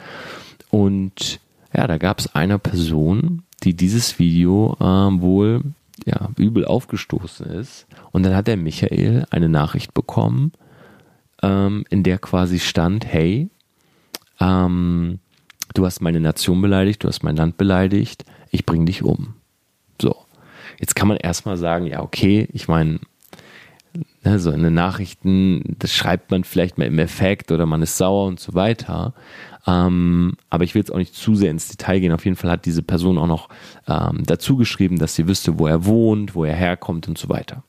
Und 0.70 1.40
ja, 1.72 1.86
da 1.86 1.98
gab 1.98 2.18
es 2.18 2.34
eine 2.34 2.58
Person, 2.58 3.42
die 3.62 3.74
dieses 3.74 4.18
Video 4.18 4.76
ähm, 4.80 5.20
wohl 5.20 5.62
ja, 6.04 6.30
übel 6.36 6.64
aufgestoßen 6.64 7.46
ist. 7.46 7.86
Und 8.10 8.24
dann 8.24 8.34
hat 8.34 8.46
der 8.46 8.56
Michael 8.56 9.26
eine 9.30 9.48
Nachricht 9.48 9.94
bekommen, 9.94 10.52
ähm, 11.42 11.84
in 11.90 12.02
der 12.02 12.18
quasi 12.18 12.58
stand, 12.58 13.06
hey, 13.06 13.50
ähm, 14.40 15.18
du 15.74 15.86
hast 15.86 16.00
meine 16.00 16.20
Nation 16.20 16.60
beleidigt, 16.60 17.04
du 17.04 17.08
hast 17.08 17.22
mein 17.22 17.36
Land 17.36 17.56
beleidigt, 17.56 18.24
ich 18.50 18.66
bring 18.66 18.86
dich 18.86 19.02
um. 19.02 19.34
So. 20.00 20.16
Jetzt 20.78 20.96
kann 20.96 21.08
man 21.08 21.18
erstmal 21.18 21.58
sagen, 21.58 21.86
ja, 21.86 22.02
okay, 22.02 22.48
ich 22.52 22.66
meine, 22.66 23.00
ne, 24.24 24.38
so 24.38 24.50
in 24.50 24.62
den 24.62 24.74
Nachrichten, 24.74 25.76
das 25.78 25.92
schreibt 25.92 26.30
man 26.30 26.44
vielleicht 26.44 26.78
mal 26.78 26.86
im 26.86 26.98
Effekt 26.98 27.52
oder 27.52 27.66
man 27.66 27.82
ist 27.82 27.96
sauer 27.96 28.26
und 28.26 28.40
so 28.40 28.54
weiter. 28.54 29.14
Ähm, 29.66 30.34
aber 30.48 30.64
ich 30.64 30.74
will 30.74 30.80
jetzt 30.80 30.92
auch 30.92 30.98
nicht 30.98 31.14
zu 31.14 31.34
sehr 31.34 31.50
ins 31.50 31.68
Detail 31.68 32.00
gehen. 32.00 32.12
Auf 32.12 32.24
jeden 32.24 32.36
Fall 32.36 32.50
hat 32.50 32.64
diese 32.64 32.82
Person 32.82 33.18
auch 33.18 33.26
noch 33.26 33.48
ähm, 33.86 34.22
dazu 34.24 34.56
geschrieben, 34.56 34.98
dass 34.98 35.14
sie 35.14 35.28
wüsste, 35.28 35.58
wo 35.58 35.66
er 35.66 35.84
wohnt, 35.84 36.34
wo 36.34 36.44
er 36.44 36.54
herkommt 36.54 37.08
und 37.08 37.18
so 37.18 37.28
weiter. 37.28 37.62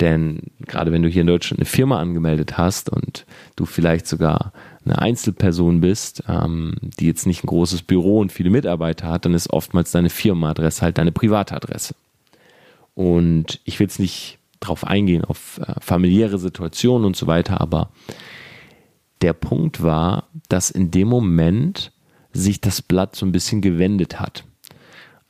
Denn 0.00 0.42
gerade 0.60 0.92
wenn 0.92 1.02
du 1.02 1.08
hier 1.08 1.22
in 1.22 1.26
Deutschland 1.26 1.58
eine 1.58 1.66
Firma 1.66 1.98
angemeldet 1.98 2.56
hast 2.56 2.88
und 2.88 3.26
du 3.56 3.66
vielleicht 3.66 4.06
sogar 4.06 4.52
eine 4.84 4.98
Einzelperson 4.98 5.80
bist, 5.80 6.22
ähm, 6.28 6.74
die 6.80 7.06
jetzt 7.06 7.26
nicht 7.26 7.42
ein 7.42 7.48
großes 7.48 7.82
Büro 7.82 8.20
und 8.20 8.30
viele 8.30 8.50
Mitarbeiter 8.50 9.08
hat, 9.08 9.24
dann 9.24 9.34
ist 9.34 9.50
oftmals 9.50 9.90
deine 9.90 10.08
Firmenadresse 10.08 10.82
halt 10.82 10.98
deine 10.98 11.12
Privatadresse. 11.12 11.94
Und 12.94 13.60
ich 13.64 13.78
will 13.78 13.86
jetzt 13.86 13.98
nicht 13.98 14.37
drauf 14.60 14.84
eingehen, 14.84 15.24
auf 15.24 15.60
äh, 15.62 15.74
familiäre 15.80 16.38
Situationen 16.38 17.06
und 17.06 17.16
so 17.16 17.26
weiter, 17.26 17.60
aber 17.60 17.90
der 19.22 19.32
Punkt 19.32 19.82
war, 19.82 20.28
dass 20.48 20.70
in 20.70 20.90
dem 20.90 21.08
Moment 21.08 21.92
sich 22.32 22.60
das 22.60 22.82
Blatt 22.82 23.16
so 23.16 23.26
ein 23.26 23.32
bisschen 23.32 23.60
gewendet 23.60 24.20
hat. 24.20 24.44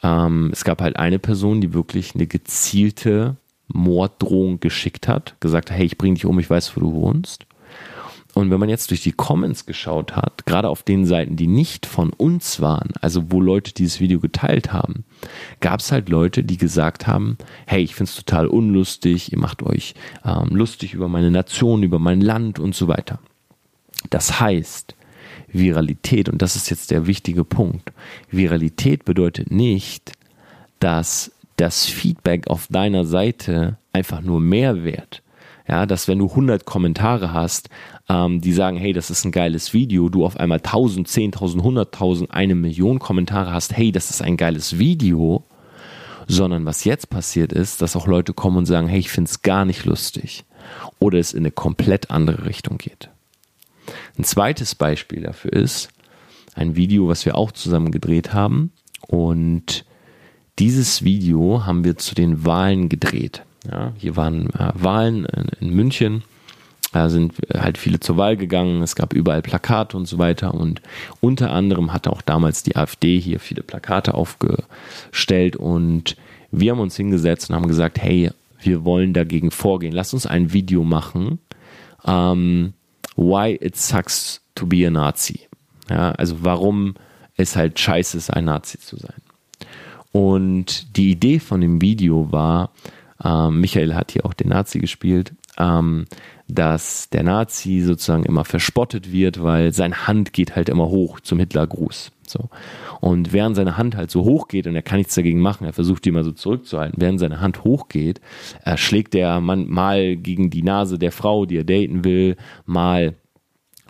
Ähm, 0.03 0.51
es 0.53 0.65
gab 0.65 0.83
halt 0.83 0.97
eine 0.97 1.19
Person, 1.19 1.61
die 1.61 1.75
wirklich 1.75 2.15
eine 2.15 2.27
gezielte 2.27 3.37
Morddrohung 3.69 4.61
geschickt 4.61 5.09
hat, 5.09 5.37
gesagt, 5.41 5.71
hey, 5.71 5.85
ich 5.85 5.99
bring 5.99 6.15
dich 6.15 6.27
um, 6.27 6.39
ich 6.39 6.49
weiß, 6.49 6.77
wo 6.77 6.81
du 6.81 6.93
wohnst. 6.93 7.47
Und 8.35 8.51
wenn 8.51 8.61
man 8.61 8.69
jetzt 8.69 8.91
durch 8.91 9.03
die 9.03 9.13
Comments 9.13 9.67
geschaut 9.67 10.15
hat, 10.15 10.47
gerade 10.47 10.69
auf 10.69 10.83
den 10.83 11.07
Seiten, 11.07 11.37
die 11.37 11.47
nicht 11.47 11.87
von 11.87 12.11
uns 12.11 12.61
waren, 12.61 12.93
also 13.01 13.33
wo 13.33 13.41
Leute 13.41 13.73
dieses 13.73 14.01
Video 14.01 14.21
geteilt 14.21 14.73
haben, 14.73 15.05
gab 15.61 15.81
es 15.81 15.91
halt 15.91 16.09
Leute, 16.09 16.45
die 16.45 16.57
gesagt 16.57 17.07
haben, 17.07 17.39
hey, 17.67 17.83
ich 17.83 17.95
finde 17.95 18.11
es 18.11 18.17
total 18.17 18.47
unlustig, 18.47 19.33
ihr 19.33 19.39
macht 19.39 19.63
euch 19.63 19.95
ähm, 20.25 20.51
lustig 20.51 20.95
über 20.95 21.09
meine 21.09 21.31
Nation, 21.31 21.83
über 21.83 21.99
mein 21.99 22.21
Land 22.21 22.59
und 22.59 22.75
so 22.75 22.87
weiter. 22.87 23.19
Das 24.11 24.41
heißt, 24.41 24.95
Viralität, 25.49 26.29
und 26.29 26.43
das 26.43 26.57
ist 26.57 26.71
jetzt 26.71 26.91
der 26.91 27.07
wichtige 27.07 27.45
Punkt, 27.45 27.93
Viralität 28.31 29.05
bedeutet 29.05 29.51
nicht, 29.51 30.13
dass 30.81 31.33
das 31.57 31.87
Feedback 31.87 32.47
auf 32.49 32.69
deiner 32.69 33.05
Seite 33.05 33.79
einfach 33.93 34.21
nur 34.21 34.41
Mehrwert. 34.41 35.23
Ja, 35.69 35.85
dass 35.85 36.09
wenn 36.09 36.19
du 36.19 36.29
100 36.29 36.65
Kommentare 36.65 37.33
hast, 37.33 37.69
ähm, 38.09 38.41
die 38.41 38.53
sagen, 38.53 38.79
hey, 38.79 38.93
das 38.93 39.11
ist 39.11 39.25
ein 39.25 39.33
geiles 39.33 39.75
Video, 39.75 40.09
du 40.09 40.25
auf 40.25 40.39
einmal 40.39 40.59
1000, 40.59 41.07
10.000, 41.07 41.61
100.000, 41.61 42.31
eine 42.31 42.55
Million 42.55 42.99
Kommentare 42.99 43.53
hast, 43.53 43.77
hey, 43.77 43.93
das 43.93 44.09
ist 44.09 44.23
ein 44.23 44.39
geiles 44.39 44.79
Video, 44.79 45.45
sondern 46.27 46.65
was 46.65 46.85
jetzt 46.85 47.11
passiert 47.11 47.53
ist, 47.53 47.83
dass 47.83 47.97
auch 47.97 48.07
Leute 48.07 48.33
kommen 48.33 48.59
und 48.59 48.67
sagen, 48.67 48.89
hey, 48.89 48.99
ich 48.99 49.11
finde 49.11 49.29
es 49.29 49.43
gar 49.43 49.65
nicht 49.65 49.85
lustig 49.85 50.45
oder 50.99 51.19
es 51.19 51.33
in 51.33 51.41
eine 51.41 51.51
komplett 51.51 52.11
andere 52.11 52.47
Richtung 52.47 52.79
geht. 52.79 53.11
Ein 54.19 54.25
zweites 54.25 54.75
Beispiel 54.75 55.23
dafür 55.23 55.53
ist 55.53 55.91
ein 56.55 56.77
Video, 56.77 57.09
was 57.09 57.25
wir 57.25 57.37
auch 57.37 57.53
zusammen 57.53 57.93
gedreht 57.93 58.33
haben. 58.33 58.73
Und 59.07 59.85
dieses 60.59 61.05
Video 61.05 61.65
haben 61.65 61.85
wir 61.85 61.97
zu 61.97 62.15
den 62.15 62.45
Wahlen 62.45 62.89
gedreht. 62.89 63.45
Ja, 63.71 63.93
hier 63.97 64.17
waren 64.17 64.51
äh, 64.51 64.73
Wahlen 64.75 65.25
in, 65.25 65.47
in 65.61 65.75
München. 65.75 66.23
Da 66.93 67.11
sind 67.11 67.35
halt 67.55 67.77
viele 67.77 68.01
zur 68.01 68.17
Wahl 68.17 68.37
gegangen. 68.37 68.83
Es 68.83 68.97
gab 68.97 69.13
überall 69.13 69.43
Plakate 69.43 69.97
und 69.97 70.07
so 70.07 70.19
weiter. 70.19 70.55
Und 70.55 70.81
unter 71.21 71.51
anderem 71.51 71.93
hatte 71.93 72.11
auch 72.11 72.23
damals 72.23 72.63
die 72.63 72.77
AfD 72.77 73.19
hier 73.19 73.41
viele 73.41 73.63
Plakate 73.63 74.15
aufgestellt. 74.15 75.57
Und 75.57 76.17
wir 76.51 76.73
haben 76.73 76.81
uns 76.81 76.97
hingesetzt 76.97 77.51
und 77.51 77.57
haben 77.57 77.69
gesagt, 77.69 77.99
hey, 78.01 78.31
wir 78.61 78.85
wollen 78.85 79.13
dagegen 79.13 79.51
vorgehen. 79.51 79.93
Lass 79.93 80.15
uns 80.15 80.27
ein 80.27 80.53
Video 80.53 80.83
machen, 80.83 81.39
ähm, 82.07 82.73
Why 83.17 83.59
It 83.61 83.77
Sucks 83.77 84.41
to 84.55 84.67
be 84.67 84.87
a 84.87 84.91
Nazi. 84.91 85.41
Ja, 85.91 86.13
also 86.13 86.37
warum 86.41 86.95
es 87.37 87.57
halt 87.57 87.79
scheiße 87.79 88.17
ist, 88.17 88.31
ein 88.31 88.47
Nazi 88.47 88.79
zu 88.79 88.97
sein. 88.97 89.21
Und 90.13 90.97
die 90.97 91.11
Idee 91.11 91.39
von 91.39 91.61
dem 91.61 91.81
Video 91.81 92.33
war, 92.33 92.71
ähm, 93.25 93.61
Michael 93.61 93.95
hat 93.95 94.13
hier 94.13 94.25
auch 94.25 94.35
den 94.35 94.49
Nazi 94.49 94.79
gespielt, 94.79 95.33
ähm, 95.59 96.07
dass 96.47 97.11
der 97.11 97.23
Nazi 97.23 97.81
sozusagen 97.81 98.25
immer 98.25 98.45
verspottet 98.45 99.13
wird, 99.13 99.43
weil 99.43 99.73
seine 99.73 100.07
Hand 100.07 100.33
geht 100.33 100.57
halt 100.57 100.69
immer 100.69 100.89
hoch 100.89 101.21
zum 101.21 101.39
Hitlergruß. 101.39 102.13
So. 102.27 102.49
Und 103.01 103.33
während 103.33 103.57
seine 103.57 103.77
Hand 103.77 103.97
halt 103.97 104.11
so 104.11 104.25
hoch 104.25 104.49
geht 104.49 104.67
und 104.67 104.75
er 104.75 104.83
kann 104.83 104.99
nichts 104.99 105.15
dagegen 105.15 105.41
machen, 105.41 105.65
er 105.65 105.73
versucht 105.73 106.05
die 106.05 106.11
immer 106.11 106.25
so 106.25 106.33
zurückzuhalten, 106.33 107.01
während 107.01 107.21
seine 107.21 107.41
Hand 107.41 107.65
hochgeht, 107.65 108.21
äh, 108.65 108.77
schlägt 108.77 109.15
er 109.15 109.41
man, 109.41 109.67
mal 109.67 110.17
gegen 110.17 110.51
die 110.51 110.63
Nase 110.63 110.99
der 110.99 111.13
Frau, 111.13 111.47
die 111.47 111.57
er 111.57 111.65
daten 111.65 112.05
will, 112.05 112.37
mal 112.67 113.15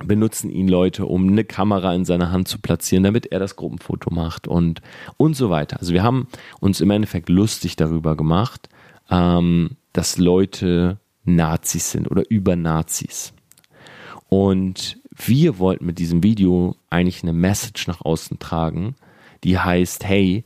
benutzen 0.04 0.48
ihn 0.50 0.68
Leute, 0.68 1.06
um 1.06 1.28
eine 1.28 1.44
Kamera 1.44 1.92
in 1.92 2.04
seiner 2.04 2.30
Hand 2.30 2.46
zu 2.46 2.60
platzieren, 2.60 3.02
damit 3.02 3.26
er 3.26 3.40
das 3.40 3.56
Gruppenfoto 3.56 4.14
macht 4.14 4.46
und, 4.46 4.80
und 5.16 5.34
so 5.34 5.50
weiter. 5.50 5.80
Also 5.80 5.92
wir 5.92 6.04
haben 6.04 6.28
uns 6.60 6.80
im 6.80 6.90
Endeffekt 6.90 7.28
lustig 7.28 7.74
darüber 7.74 8.16
gemacht, 8.16 8.68
ähm, 9.10 9.76
dass 9.92 10.18
Leute 10.18 10.98
Nazis 11.24 11.90
sind 11.90 12.10
oder 12.10 12.22
über 12.30 12.56
Nazis. 12.56 13.32
Und 14.28 14.98
wir 15.10 15.58
wollten 15.58 15.86
mit 15.86 15.98
diesem 15.98 16.22
Video 16.22 16.76
eigentlich 16.90 17.22
eine 17.22 17.32
Message 17.32 17.86
nach 17.88 18.00
außen 18.00 18.38
tragen, 18.38 18.94
die 19.44 19.58
heißt, 19.58 20.04
hey, 20.04 20.44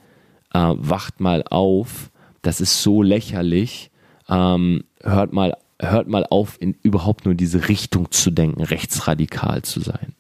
äh, 0.53 0.75
wacht 0.77 1.21
mal 1.21 1.45
auf, 1.51 2.11
das 2.43 2.61
ist 2.61 2.83
so 2.83 3.03
lächerlich, 3.03 3.91
ähm, 4.29 4.85
hört 5.03 5.33
mal 5.33 5.57
hört 5.83 6.09
mal 6.09 6.25
auf, 6.25 6.57
in 6.61 6.77
überhaupt 6.83 7.25
nur 7.25 7.35
diese 7.35 7.69
Richtung 7.69 8.11
zu 8.11 8.31
denken, 8.31 8.63
rechtsradikal 8.63 9.63
zu 9.63 9.81
sein. 9.81 10.15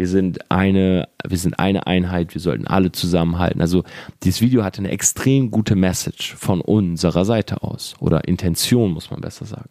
Wir 0.00 0.08
sind 0.08 0.50
eine, 0.50 1.10
wir 1.28 1.36
sind 1.36 1.58
eine 1.58 1.86
Einheit, 1.86 2.32
wir 2.32 2.40
sollten 2.40 2.66
alle 2.66 2.90
zusammenhalten. 2.90 3.60
Also 3.60 3.84
dieses 4.22 4.40
Video 4.40 4.64
hatte 4.64 4.78
eine 4.78 4.92
extrem 4.92 5.50
gute 5.50 5.76
Message 5.76 6.36
von 6.36 6.62
unserer 6.62 7.26
Seite 7.26 7.62
aus 7.62 7.92
oder 8.00 8.26
Intention, 8.26 8.92
muss 8.92 9.10
man 9.10 9.20
besser 9.20 9.44
sagen. 9.44 9.68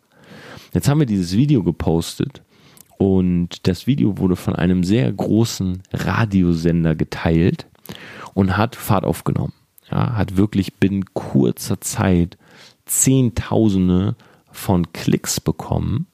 Jetzt 0.71 0.87
haben 0.87 0.99
wir 0.99 1.07
dieses 1.07 1.35
Video 1.35 1.63
gepostet 1.63 2.43
und 2.99 3.67
das 3.67 3.87
Video 3.87 4.19
wurde 4.19 4.35
von 4.35 4.55
einem 4.55 4.83
sehr 4.83 5.11
großen 5.11 5.81
Radiosender 5.93 6.93
geteilt 6.93 7.65
und 8.35 8.55
hat 8.55 8.75
Fahrt 8.75 9.05
aufgenommen. 9.05 9.53
Ja, 9.89 10.15
hat 10.15 10.37
wirklich 10.37 10.75
binnen 10.75 11.05
kurzer 11.15 11.81
Zeit 11.81 12.37
Zehntausende 12.85 14.15
von 14.51 14.93
Klicks 14.93 15.39
bekommen, 15.39 16.05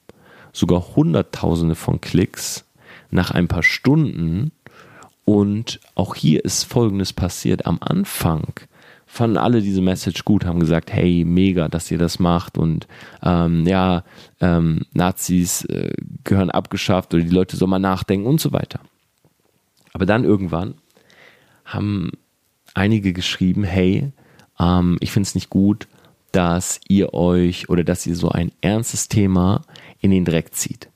sogar 0.54 0.96
Hunderttausende 0.96 1.74
von 1.74 2.00
Klicks 2.00 2.65
nach 3.16 3.32
ein 3.32 3.48
paar 3.48 3.64
Stunden. 3.64 4.52
Und 5.24 5.80
auch 5.96 6.14
hier 6.14 6.44
ist 6.44 6.62
Folgendes 6.62 7.12
passiert. 7.12 7.66
Am 7.66 7.78
Anfang 7.80 8.52
fanden 9.06 9.38
alle 9.38 9.60
diese 9.60 9.80
Message 9.80 10.24
gut, 10.24 10.44
haben 10.44 10.60
gesagt, 10.60 10.92
hey, 10.92 11.24
mega, 11.24 11.68
dass 11.68 11.90
ihr 11.90 11.98
das 11.98 12.18
macht 12.20 12.58
und 12.58 12.86
ähm, 13.22 13.66
ja, 13.66 14.04
ähm, 14.40 14.82
Nazis 14.92 15.64
äh, 15.64 15.92
gehören 16.22 16.50
abgeschafft 16.50 17.14
oder 17.14 17.22
die 17.22 17.34
Leute 17.34 17.56
sollen 17.56 17.70
mal 17.70 17.78
nachdenken 17.78 18.26
und 18.26 18.40
so 18.40 18.52
weiter. 18.52 18.80
Aber 19.92 20.06
dann 20.06 20.24
irgendwann 20.24 20.74
haben 21.64 22.12
einige 22.74 23.12
geschrieben, 23.12 23.64
hey, 23.64 24.12
ähm, 24.60 24.98
ich 25.00 25.10
finde 25.12 25.28
es 25.28 25.34
nicht 25.34 25.50
gut, 25.50 25.88
dass 26.32 26.80
ihr 26.88 27.14
euch 27.14 27.68
oder 27.68 27.82
dass 27.84 28.06
ihr 28.06 28.16
so 28.16 28.28
ein 28.28 28.52
ernstes 28.60 29.08
Thema 29.08 29.62
in 30.00 30.10
den 30.10 30.24
Dreck 30.24 30.54
zieht. 30.54 30.90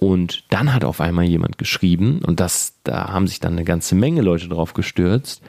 Und 0.00 0.44
dann 0.48 0.72
hat 0.72 0.82
auf 0.82 1.02
einmal 1.02 1.26
jemand 1.26 1.58
geschrieben, 1.58 2.22
und 2.24 2.40
das, 2.40 2.72
da 2.84 3.08
haben 3.12 3.26
sich 3.26 3.38
dann 3.38 3.52
eine 3.52 3.64
ganze 3.64 3.94
Menge 3.94 4.22
Leute 4.22 4.48
drauf 4.48 4.72
gestürzt, 4.72 5.42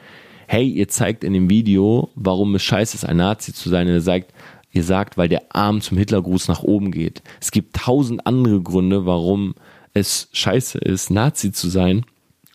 hey, 0.46 0.68
ihr 0.68 0.88
zeigt 0.88 1.24
in 1.24 1.32
dem 1.32 1.48
Video, 1.48 2.10
warum 2.16 2.54
es 2.54 2.62
scheiße 2.62 2.98
ist, 2.98 3.04
ein 3.06 3.16
Nazi 3.16 3.54
zu 3.54 3.70
sein. 3.70 3.88
Ihr 3.88 4.02
sagt, 4.02 4.34
ihr 4.70 4.84
sagt, 4.84 5.16
weil 5.16 5.30
der 5.30 5.56
Arm 5.56 5.80
zum 5.80 5.96
Hitlergruß 5.96 6.48
nach 6.48 6.62
oben 6.62 6.90
geht. 6.90 7.22
Es 7.40 7.50
gibt 7.50 7.76
tausend 7.76 8.26
andere 8.26 8.60
Gründe, 8.60 9.06
warum 9.06 9.54
es 9.94 10.28
scheiße 10.32 10.80
ist, 10.80 11.10
Nazi 11.10 11.50
zu 11.52 11.70
sein. 11.70 12.04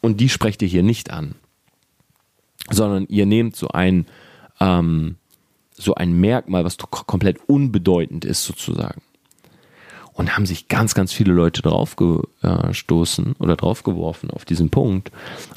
Und 0.03 0.19
die 0.19 0.29
sprecht 0.29 0.61
ihr 0.61 0.67
hier 0.67 0.83
nicht 0.83 1.09
an. 1.09 1.33
Sondern 2.69 3.07
ihr 3.07 3.25
nehmt 3.25 3.55
so 3.55 3.69
ein, 3.69 4.05
ähm, 4.59 5.15
so 5.73 5.95
ein 5.95 6.13
Merkmal, 6.13 6.63
was 6.63 6.77
komplett 6.77 7.39
unbedeutend 7.47 8.23
ist 8.23 8.43
sozusagen. 8.43 9.01
Und 10.17 10.35
haben 10.35 10.47
sich 10.47 10.67
ganz, 10.67 10.95
ganz 10.95 11.13
viele 11.13 11.31
Leute 11.31 11.61
draufgestoßen 11.61 13.35
oder 13.37 13.55
draufgeworfen 13.55 14.31
auf 14.31 14.45
diesen 14.45 14.71
Punkt. 14.71 15.11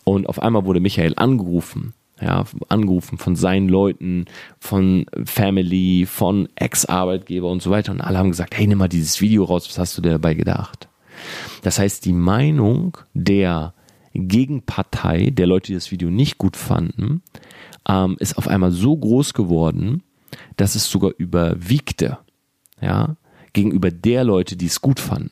Und 0.05 0.29
auf 0.29 0.41
einmal 0.43 0.67
wurde 0.67 0.81
Michael 0.81 1.15
angerufen. 1.17 1.95
Ja, 2.21 2.45
angerufen 2.69 3.17
von 3.17 3.35
seinen 3.35 3.71
Leuten, 3.71 4.27
von 4.59 5.07
Family, 5.25 6.05
von 6.05 6.51
Ex-Arbeitgeber 6.55 7.49
und 7.49 7.63
so 7.63 7.71
weiter. 7.71 7.93
Und 7.93 8.03
alle 8.03 8.19
haben 8.19 8.29
gesagt, 8.29 8.55
hey, 8.59 8.67
nimm 8.67 8.77
mal 8.77 8.89
dieses 8.89 9.23
Video 9.23 9.45
raus, 9.45 9.67
was 9.71 9.79
hast 9.79 9.97
du 9.97 10.03
dir 10.03 10.11
dabei 10.11 10.35
gedacht? 10.35 10.91
Das 11.63 11.79
heißt, 11.79 12.05
die 12.05 12.13
Meinung 12.13 12.99
der 13.15 13.73
Gegenpartei, 14.13 15.31
der 15.31 15.47
Leute, 15.47 15.69
die 15.69 15.75
das 15.75 15.91
Video 15.91 16.11
nicht 16.11 16.37
gut 16.37 16.59
fanden, 16.59 17.23
ähm, 17.89 18.17
ist 18.19 18.37
auf 18.37 18.49
einmal 18.49 18.73
so 18.73 18.95
groß 18.95 19.33
geworden, 19.33 20.03
dass 20.57 20.75
es 20.75 20.91
sogar 20.91 21.13
überwiegte, 21.17 22.19
ja, 22.83 23.17
gegenüber 23.53 23.91
der 23.91 24.25
Leute, 24.25 24.57
die 24.57 24.67
es 24.67 24.81
gut 24.81 25.01
fanden. 25.01 25.31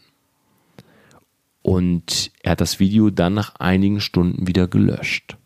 Und 1.63 2.31
er 2.43 2.53
hat 2.53 2.61
das 2.61 2.81
Video 2.81 3.11
dann 3.11 3.35
nach 3.35 3.57
einigen 3.57 4.01
Stunden 4.01 4.47
wieder 4.47 4.69
gelöscht. 4.69 5.37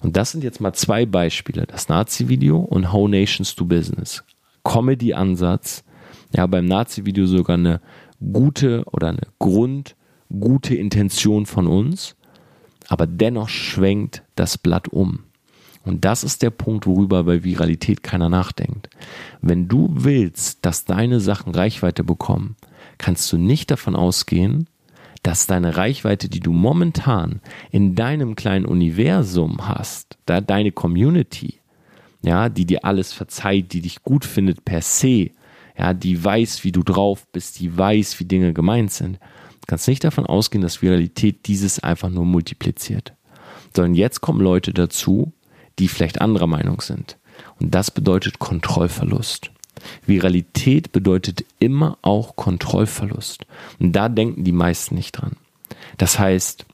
Und 0.00 0.16
das 0.16 0.32
sind 0.32 0.44
jetzt 0.44 0.60
mal 0.60 0.74
zwei 0.74 1.06
Beispiele, 1.06 1.66
das 1.66 1.88
Nazi-Video 1.88 2.58
und 2.58 2.92
How 2.92 3.08
Nations 3.08 3.54
Do 3.56 3.64
Business. 3.64 4.22
Comedy-Ansatz, 4.62 5.84
ja, 6.34 6.46
beim 6.46 6.66
Nazi-Video 6.66 7.26
sogar 7.26 7.56
eine 7.56 7.80
gute 8.32 8.84
oder 8.92 9.08
eine 9.08 9.26
grundgute 9.38 10.74
Intention 10.74 11.46
von 11.46 11.66
uns, 11.66 12.16
aber 12.88 13.06
dennoch 13.06 13.48
schwenkt 13.48 14.22
das 14.34 14.58
Blatt 14.58 14.88
um. 14.88 15.24
Und 15.84 16.04
das 16.04 16.24
ist 16.24 16.42
der 16.42 16.50
Punkt, 16.50 16.86
worüber 16.86 17.24
bei 17.24 17.44
Viralität 17.44 18.02
keiner 18.02 18.28
nachdenkt. 18.28 18.88
Wenn 19.42 19.68
du 19.68 19.90
willst, 19.92 20.64
dass 20.64 20.84
deine 20.84 21.20
Sachen 21.20 21.54
Reichweite 21.54 22.04
bekommen, 22.04 22.56
kannst 22.98 23.30
du 23.32 23.36
nicht 23.36 23.70
davon 23.70 23.94
ausgehen, 23.94 24.68
dass 25.22 25.46
deine 25.46 25.76
Reichweite, 25.76 26.28
die 26.28 26.40
du 26.40 26.52
momentan 26.52 27.40
in 27.70 27.94
deinem 27.94 28.34
kleinen 28.36 28.66
Universum 28.66 29.66
hast, 29.66 30.18
da 30.26 30.40
deine 30.40 30.72
Community, 30.72 31.60
ja, 32.22 32.48
die 32.48 32.66
dir 32.66 32.84
alles 32.84 33.12
verzeiht, 33.12 33.72
die 33.72 33.80
dich 33.80 34.02
gut 34.02 34.24
findet 34.24 34.64
per 34.64 34.82
se, 34.82 35.30
ja, 35.78 35.92
die 35.92 36.22
weiß, 36.22 36.64
wie 36.64 36.72
du 36.72 36.82
drauf 36.82 37.26
bist, 37.32 37.60
die 37.60 37.76
weiß, 37.76 38.20
wie 38.20 38.24
Dinge 38.24 38.52
gemeint 38.52 38.92
sind, 38.92 39.18
kannst 39.66 39.88
nicht 39.88 40.04
davon 40.04 40.26
ausgehen, 40.26 40.62
dass 40.62 40.82
Viralität 40.82 41.46
dieses 41.46 41.80
einfach 41.80 42.10
nur 42.10 42.24
multipliziert. 42.24 43.14
Sondern 43.74 43.94
jetzt 43.94 44.20
kommen 44.20 44.40
Leute 44.40 44.72
dazu, 44.72 45.32
die 45.78 45.88
vielleicht 45.88 46.20
anderer 46.20 46.46
Meinung 46.46 46.80
sind. 46.80 47.16
Und 47.60 47.74
das 47.74 47.90
bedeutet 47.90 48.38
Kontrollverlust. 48.38 49.50
Viralität 50.06 50.92
bedeutet 50.92 51.44
immer 51.58 51.98
auch 52.02 52.36
Kontrollverlust. 52.36 53.46
Und 53.78 53.92
da 53.92 54.08
denken 54.08 54.44
die 54.44 54.52
meisten 54.52 54.94
nicht 54.94 55.12
dran. 55.12 55.36
Das 55.98 56.18
heißt, 56.18 56.64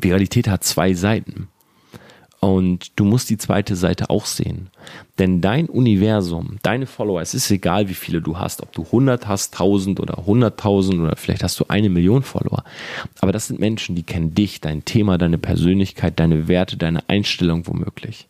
Viralität 0.00 0.48
hat 0.48 0.64
zwei 0.64 0.94
Seiten. 0.94 1.48
Und 2.40 2.92
du 2.94 3.04
musst 3.04 3.30
die 3.30 3.36
zweite 3.36 3.74
Seite 3.74 4.10
auch 4.10 4.24
sehen. 4.24 4.70
Denn 5.18 5.40
dein 5.40 5.66
Universum, 5.66 6.58
deine 6.62 6.86
Follower, 6.86 7.20
es 7.20 7.34
ist 7.34 7.50
egal, 7.50 7.88
wie 7.88 7.94
viele 7.94 8.22
du 8.22 8.38
hast, 8.38 8.62
ob 8.62 8.72
du 8.72 8.84
100 8.84 9.26
hast, 9.26 9.54
1000 9.54 9.98
oder 9.98 10.20
100.000 10.20 11.02
oder 11.02 11.16
vielleicht 11.16 11.42
hast 11.42 11.58
du 11.58 11.64
eine 11.66 11.88
Million 11.88 12.22
Follower. 12.22 12.62
Aber 13.20 13.32
das 13.32 13.48
sind 13.48 13.58
Menschen, 13.58 13.96
die 13.96 14.04
kennen 14.04 14.34
dich, 14.34 14.60
dein 14.60 14.84
Thema, 14.84 15.18
deine 15.18 15.38
Persönlichkeit, 15.38 16.20
deine 16.20 16.46
Werte, 16.46 16.76
deine 16.76 17.08
Einstellung 17.08 17.66
womöglich. 17.66 18.28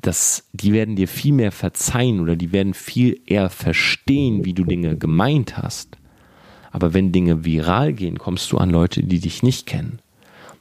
Das, 0.00 0.48
die 0.52 0.72
werden 0.72 0.94
dir 0.94 1.08
viel 1.08 1.32
mehr 1.32 1.50
verzeihen 1.50 2.20
oder 2.20 2.36
die 2.36 2.52
werden 2.52 2.74
viel 2.74 3.20
eher 3.26 3.50
verstehen, 3.50 4.44
wie 4.44 4.54
du 4.54 4.62
Dinge 4.62 4.96
gemeint 4.96 5.56
hast. 5.58 5.98
Aber 6.70 6.94
wenn 6.94 7.10
Dinge 7.10 7.44
viral 7.44 7.92
gehen, 7.92 8.18
kommst 8.18 8.52
du 8.52 8.58
an 8.58 8.70
Leute, 8.70 9.02
die 9.02 9.18
dich 9.18 9.42
nicht 9.42 9.66
kennen. 9.66 9.98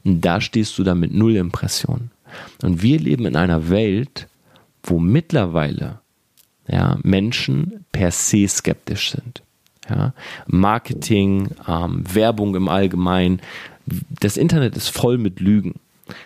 Und 0.07 0.21
da 0.21 0.39
stehst 0.39 0.77
du 0.77 0.85
dann 0.85 1.01
mit 1.01 1.13
null 1.13 1.35
Impression. 1.35 2.11
Und 2.63 2.81
wir 2.81 2.97
leben 2.97 3.25
in 3.25 3.35
einer 3.35 3.69
Welt, 3.69 4.27
wo 4.83 4.99
mittlerweile 4.99 5.99
ja, 6.65 6.97
Menschen 7.03 7.85
per 7.91 8.11
se 8.11 8.47
skeptisch 8.47 9.11
sind. 9.11 9.43
Ja, 9.89 10.13
Marketing, 10.47 11.49
ähm, 11.67 12.03
Werbung 12.13 12.55
im 12.55 12.69
Allgemeinen. 12.69 13.41
Das 14.21 14.37
Internet 14.37 14.77
ist 14.77 14.87
voll 14.87 15.17
mit 15.17 15.41
Lügen. 15.41 15.75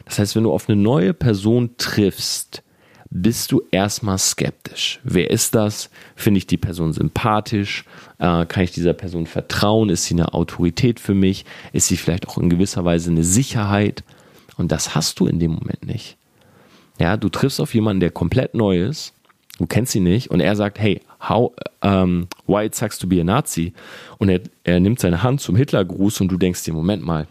Das 0.05 0.19
heißt, 0.19 0.35
wenn 0.35 0.43
du 0.43 0.51
auf 0.51 0.69
eine 0.69 0.79
neue 0.79 1.15
Person 1.15 1.71
triffst, 1.77 2.61
bist 3.11 3.51
du 3.51 3.61
erstmal 3.71 4.17
skeptisch. 4.17 4.99
Wer 5.03 5.29
ist 5.29 5.53
das? 5.53 5.89
Finde 6.15 6.37
ich 6.37 6.47
die 6.47 6.57
Person 6.57 6.93
sympathisch? 6.93 7.83
Äh, 8.19 8.45
kann 8.45 8.63
ich 8.63 8.71
dieser 8.71 8.93
Person 8.93 9.27
vertrauen? 9.27 9.89
Ist 9.89 10.05
sie 10.05 10.15
eine 10.15 10.33
Autorität 10.33 10.99
für 10.99 11.13
mich? 11.13 11.45
Ist 11.73 11.87
sie 11.87 11.97
vielleicht 11.97 12.27
auch 12.29 12.37
in 12.37 12.49
gewisser 12.49 12.85
Weise 12.85 13.11
eine 13.11 13.25
Sicherheit? 13.25 14.03
Und 14.57 14.71
das 14.71 14.95
hast 14.95 15.19
du 15.19 15.27
in 15.27 15.39
dem 15.39 15.51
Moment 15.51 15.85
nicht. 15.85 16.17
Ja, 16.99 17.17
du 17.17 17.27
triffst 17.27 17.59
auf 17.59 17.73
jemanden, 17.73 17.99
der 17.99 18.11
komplett 18.11 18.53
neu 18.53 18.81
ist, 18.81 19.13
du 19.57 19.65
kennst 19.65 19.93
ihn 19.95 20.03
nicht 20.03 20.29
und 20.29 20.39
er 20.39 20.55
sagt, 20.55 20.79
hey, 20.79 21.01
how, 21.27 21.51
um, 21.81 21.89
ähm, 21.91 22.27
why 22.47 22.65
it 22.65 22.75
sucks 22.75 22.97
to 22.97 23.07
be 23.07 23.19
a 23.19 23.23
Nazi? 23.23 23.73
Und 24.19 24.29
er, 24.29 24.41
er 24.63 24.79
nimmt 24.79 24.99
seine 24.99 25.23
Hand 25.23 25.41
zum 25.41 25.55
Hitlergruß 25.55 26.21
und 26.21 26.31
du 26.31 26.37
denkst 26.37 26.63
dir, 26.63 26.73
Moment 26.73 27.03
mal, 27.03 27.27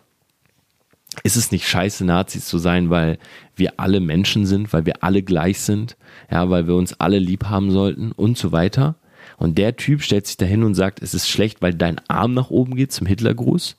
ist 1.23 1.37
es 1.37 1.51
nicht 1.51 1.68
scheiße, 1.68 2.05
Nazis 2.05 2.46
zu 2.46 2.59
sein, 2.59 2.90
weil 2.90 3.18
wir 3.57 3.75
alle 3.79 4.01
Menschen 4.01 4.46
sind, 4.46 4.73
weil 4.73 4.87
wir 4.87 5.03
alle 5.03 5.23
gleich 5.23 5.61
sind, 5.61 5.96
ja, 6.31 6.49
weil 6.51 6.66
wir 6.66 6.75
uns 6.75 6.99
alle 7.01 7.18
lieb 7.18 7.46
haben 7.46 7.70
sollten 7.70 8.12
und 8.12 8.38
so 8.38 8.53
weiter. 8.53 8.96
Und 9.37 9.59
der 9.59 9.77
Typ 9.77 10.03
stellt 10.03 10.27
sich 10.27 10.37
dahin 10.37 10.62
und 10.62 10.75
sagt, 10.75 11.03
es 11.03 11.14
ist 11.14 11.29
schlecht, 11.29 11.62
weil 11.62 11.75
dein 11.75 12.01
Arm 12.09 12.35
nach 12.35 12.51
oben 12.51 12.77
geht 12.77 12.92
zum 12.92 13.07
Hitlergruß. 13.07 13.77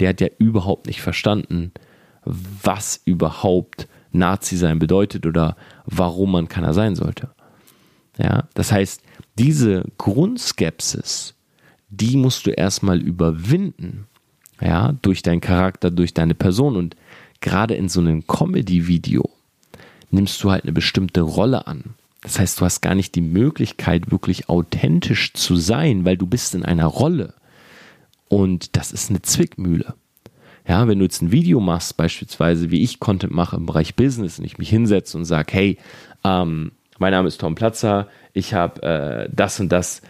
Der 0.00 0.10
hat 0.10 0.20
ja 0.20 0.28
überhaupt 0.38 0.86
nicht 0.86 1.02
verstanden, 1.02 1.72
was 2.24 3.00
überhaupt 3.04 3.88
Nazi 4.12 4.56
sein 4.56 4.78
bedeutet 4.78 5.26
oder 5.26 5.56
warum 5.84 6.32
man 6.32 6.48
keiner 6.48 6.74
sein 6.74 6.94
sollte. 6.94 7.30
Ja, 8.18 8.48
das 8.54 8.70
heißt, 8.70 9.02
diese 9.38 9.84
Grundskepsis, 9.98 11.34
die 11.88 12.16
musst 12.16 12.46
du 12.46 12.50
erstmal 12.50 13.00
überwinden 13.00 14.06
ja, 14.60 14.92
durch 15.02 15.22
deinen 15.22 15.40
Charakter, 15.40 15.90
durch 15.90 16.14
deine 16.14 16.34
Person 16.34 16.76
und 16.76 16.96
gerade 17.40 17.74
in 17.74 17.88
so 17.88 18.00
einem 18.00 18.26
Comedy-Video 18.26 19.28
nimmst 20.10 20.42
du 20.42 20.50
halt 20.50 20.64
eine 20.64 20.72
bestimmte 20.72 21.20
Rolle 21.20 21.66
an. 21.66 21.94
Das 22.22 22.38
heißt, 22.38 22.60
du 22.60 22.64
hast 22.64 22.80
gar 22.80 22.94
nicht 22.94 23.14
die 23.14 23.20
Möglichkeit, 23.20 24.10
wirklich 24.10 24.48
authentisch 24.48 25.34
zu 25.34 25.56
sein, 25.56 26.04
weil 26.04 26.16
du 26.16 26.26
bist 26.26 26.54
in 26.54 26.64
einer 26.64 26.86
Rolle. 26.86 27.34
Und 28.28 28.76
das 28.76 28.92
ist 28.92 29.10
eine 29.10 29.20
Zwickmühle. 29.20 29.94
Ja, 30.66 30.88
wenn 30.88 30.98
du 30.98 31.04
jetzt 31.04 31.20
ein 31.20 31.32
Video 31.32 31.60
machst, 31.60 31.98
beispielsweise 31.98 32.70
wie 32.70 32.82
ich 32.82 32.98
Content 32.98 33.34
mache 33.34 33.56
im 33.56 33.66
Bereich 33.66 33.94
Business 33.94 34.38
und 34.38 34.46
ich 34.46 34.56
mich 34.56 34.70
hinsetze 34.70 35.18
und 35.18 35.26
sage, 35.26 35.52
hey, 35.52 35.78
ähm, 36.24 36.72
mein 36.98 37.12
Name 37.12 37.28
ist 37.28 37.40
Tom 37.40 37.54
Platzer, 37.54 38.08
ich 38.32 38.54
habe 38.54 38.82
äh, 38.82 39.28
das 39.32 39.60
und 39.60 39.70
das 39.70 40.02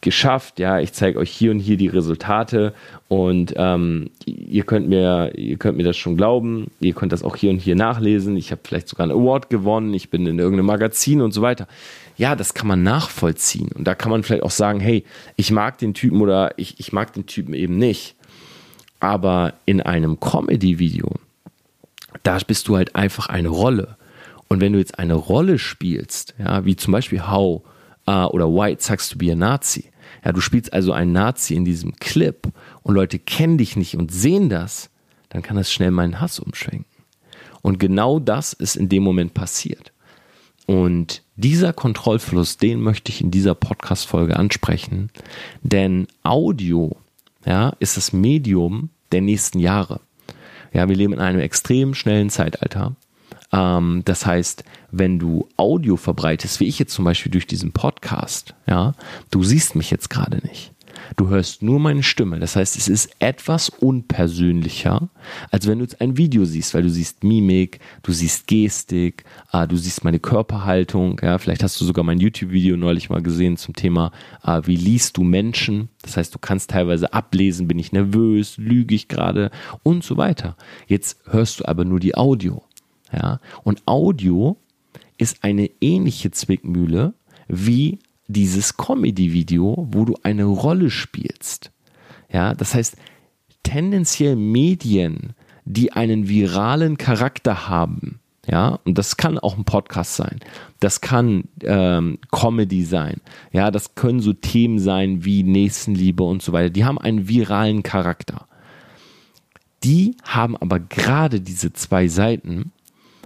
geschafft, 0.00 0.58
ja, 0.58 0.80
ich 0.80 0.92
zeige 0.92 1.18
euch 1.18 1.30
hier 1.30 1.50
und 1.50 1.58
hier 1.60 1.76
die 1.76 1.88
Resultate. 1.88 2.74
Und 3.08 3.54
ähm, 3.56 4.10
ihr 4.24 4.64
könnt 4.64 4.88
mir, 4.88 5.32
ihr 5.36 5.56
könnt 5.56 5.76
mir 5.76 5.84
das 5.84 5.96
schon 5.96 6.16
glauben, 6.16 6.70
ihr 6.80 6.94
könnt 6.94 7.12
das 7.12 7.22
auch 7.22 7.36
hier 7.36 7.50
und 7.50 7.58
hier 7.58 7.76
nachlesen, 7.76 8.36
ich 8.36 8.50
habe 8.50 8.60
vielleicht 8.64 8.88
sogar 8.88 9.04
einen 9.04 9.18
Award 9.18 9.50
gewonnen, 9.50 9.94
ich 9.94 10.10
bin 10.10 10.26
in 10.26 10.38
irgendeinem 10.38 10.66
Magazin 10.66 11.20
und 11.20 11.32
so 11.32 11.42
weiter. 11.42 11.68
Ja, 12.16 12.34
das 12.34 12.54
kann 12.54 12.66
man 12.66 12.82
nachvollziehen. 12.82 13.70
Und 13.74 13.84
da 13.84 13.94
kann 13.94 14.10
man 14.10 14.22
vielleicht 14.22 14.42
auch 14.42 14.50
sagen, 14.50 14.80
hey, 14.80 15.04
ich 15.36 15.50
mag 15.50 15.78
den 15.78 15.94
Typen 15.94 16.20
oder 16.20 16.58
ich, 16.58 16.78
ich 16.78 16.92
mag 16.92 17.12
den 17.12 17.26
Typen 17.26 17.54
eben 17.54 17.78
nicht. 17.78 18.16
Aber 19.00 19.54
in 19.64 19.80
einem 19.80 20.20
Comedy-Video, 20.20 21.08
da 22.22 22.38
bist 22.46 22.68
du 22.68 22.76
halt 22.76 22.94
einfach 22.94 23.28
eine 23.28 23.48
Rolle. 23.48 23.96
Und 24.52 24.60
wenn 24.60 24.74
du 24.74 24.78
jetzt 24.78 24.98
eine 24.98 25.14
Rolle 25.14 25.58
spielst, 25.58 26.34
ja, 26.38 26.66
wie 26.66 26.76
zum 26.76 26.92
Beispiel 26.92 27.26
How 27.26 27.62
uh, 28.06 28.26
oder 28.26 28.52
White 28.52 28.82
Sucks 28.84 29.08
to 29.08 29.16
be 29.16 29.32
a 29.32 29.34
Nazi, 29.34 29.86
ja, 30.22 30.32
du 30.32 30.42
spielst 30.42 30.74
also 30.74 30.92
einen 30.92 31.12
Nazi 31.12 31.54
in 31.54 31.64
diesem 31.64 31.96
Clip 31.96 32.46
und 32.82 32.94
Leute 32.94 33.18
kennen 33.18 33.56
dich 33.56 33.76
nicht 33.76 33.96
und 33.96 34.12
sehen 34.12 34.50
das, 34.50 34.90
dann 35.30 35.40
kann 35.40 35.56
das 35.56 35.72
schnell 35.72 35.90
meinen 35.90 36.20
Hass 36.20 36.38
umschwenken. 36.38 36.84
Und 37.62 37.78
genau 37.78 38.18
das 38.20 38.52
ist 38.52 38.76
in 38.76 38.90
dem 38.90 39.02
Moment 39.02 39.32
passiert. 39.32 39.94
Und 40.66 41.22
dieser 41.36 41.72
Kontrollfluss, 41.72 42.58
den 42.58 42.82
möchte 42.82 43.10
ich 43.10 43.22
in 43.22 43.30
dieser 43.30 43.54
Podcast-Folge 43.54 44.36
ansprechen, 44.36 45.08
denn 45.62 46.08
Audio 46.24 46.94
ja, 47.46 47.74
ist 47.78 47.96
das 47.96 48.12
Medium 48.12 48.90
der 49.12 49.22
nächsten 49.22 49.60
Jahre. 49.60 50.00
Ja, 50.74 50.90
wir 50.90 50.96
leben 50.96 51.14
in 51.14 51.20
einem 51.20 51.40
extrem 51.40 51.94
schnellen 51.94 52.28
Zeitalter. 52.28 52.96
Ähm, 53.52 54.02
das 54.04 54.26
heißt, 54.26 54.64
wenn 54.90 55.18
du 55.18 55.48
Audio 55.56 55.96
verbreitest, 55.96 56.60
wie 56.60 56.66
ich 56.66 56.78
jetzt 56.78 56.94
zum 56.94 57.04
Beispiel 57.04 57.32
durch 57.32 57.46
diesen 57.46 57.72
Podcast, 57.72 58.54
ja, 58.66 58.94
du 59.30 59.42
siehst 59.42 59.76
mich 59.76 59.90
jetzt 59.90 60.10
gerade 60.10 60.38
nicht. 60.38 60.72
Du 61.16 61.28
hörst 61.28 61.62
nur 61.62 61.80
meine 61.80 62.02
Stimme. 62.02 62.38
Das 62.38 62.56
heißt, 62.56 62.76
es 62.76 62.88
ist 62.88 63.10
etwas 63.18 63.68
unpersönlicher, 63.68 65.08
als 65.50 65.66
wenn 65.66 65.78
du 65.78 65.84
jetzt 65.84 66.00
ein 66.00 66.16
Video 66.16 66.44
siehst, 66.44 66.74
weil 66.74 66.82
du 66.82 66.90
siehst 66.90 67.24
Mimik, 67.24 67.80
du 68.02 68.12
siehst 68.12 68.46
Gestik, 68.46 69.24
äh, 69.52 69.66
du 69.66 69.76
siehst 69.76 70.04
meine 70.04 70.20
Körperhaltung. 70.20 71.20
Ja, 71.22 71.38
vielleicht 71.38 71.62
hast 71.62 71.80
du 71.80 71.84
sogar 71.84 72.04
mein 72.04 72.20
YouTube-Video 72.20 72.76
neulich 72.76 73.10
mal 73.10 73.22
gesehen 73.22 73.56
zum 73.56 73.74
Thema, 73.74 74.12
äh, 74.44 74.60
wie 74.64 74.76
liest 74.76 75.16
du 75.16 75.24
Menschen. 75.24 75.88
Das 76.02 76.16
heißt, 76.16 76.34
du 76.34 76.38
kannst 76.38 76.70
teilweise 76.70 77.12
ablesen, 77.12 77.68
bin 77.68 77.78
ich 77.78 77.92
nervös, 77.92 78.56
lüge 78.56 78.94
ich 78.94 79.08
gerade 79.08 79.50
und 79.82 80.04
so 80.04 80.16
weiter. 80.16 80.56
Jetzt 80.86 81.18
hörst 81.26 81.60
du 81.60 81.64
aber 81.66 81.84
nur 81.84 82.00
die 82.00 82.16
Audio. 82.16 82.62
Ja, 83.12 83.40
und 83.62 83.82
Audio 83.86 84.56
ist 85.18 85.44
eine 85.44 85.70
ähnliche 85.80 86.30
Zwickmühle 86.30 87.14
wie 87.48 87.98
dieses 88.26 88.76
Comedy-Video, 88.76 89.86
wo 89.90 90.04
du 90.04 90.16
eine 90.22 90.44
Rolle 90.44 90.90
spielst. 90.90 91.70
Ja, 92.32 92.54
das 92.54 92.74
heißt, 92.74 92.96
tendenziell 93.62 94.36
Medien, 94.36 95.34
die 95.64 95.92
einen 95.92 96.28
viralen 96.28 96.96
Charakter 96.96 97.68
haben, 97.68 98.20
ja, 98.48 98.80
und 98.84 98.98
das 98.98 99.16
kann 99.16 99.38
auch 99.38 99.56
ein 99.56 99.64
Podcast 99.64 100.16
sein, 100.16 100.40
das 100.80 101.00
kann 101.00 101.44
ähm, 101.62 102.18
Comedy 102.32 102.84
sein, 102.84 103.20
ja, 103.52 103.70
das 103.70 103.94
können 103.94 104.20
so 104.20 104.32
Themen 104.32 104.78
sein 104.78 105.24
wie 105.24 105.44
Nächstenliebe 105.44 106.24
und 106.24 106.42
so 106.42 106.52
weiter, 106.52 106.70
die 106.70 106.84
haben 106.84 106.98
einen 106.98 107.28
viralen 107.28 107.82
Charakter. 107.82 108.46
Die 109.84 110.16
haben 110.24 110.56
aber 110.56 110.78
gerade 110.78 111.40
diese 111.40 111.72
zwei 111.72 112.06
Seiten, 112.06 112.71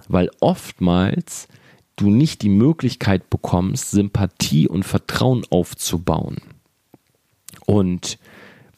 weil 0.07 0.29
oftmals 0.39 1.47
du 1.95 2.09
nicht 2.09 2.41
die 2.41 2.49
Möglichkeit 2.49 3.29
bekommst, 3.29 3.91
Sympathie 3.91 4.67
und 4.67 4.83
Vertrauen 4.83 5.45
aufzubauen. 5.49 6.37
Und 7.65 8.19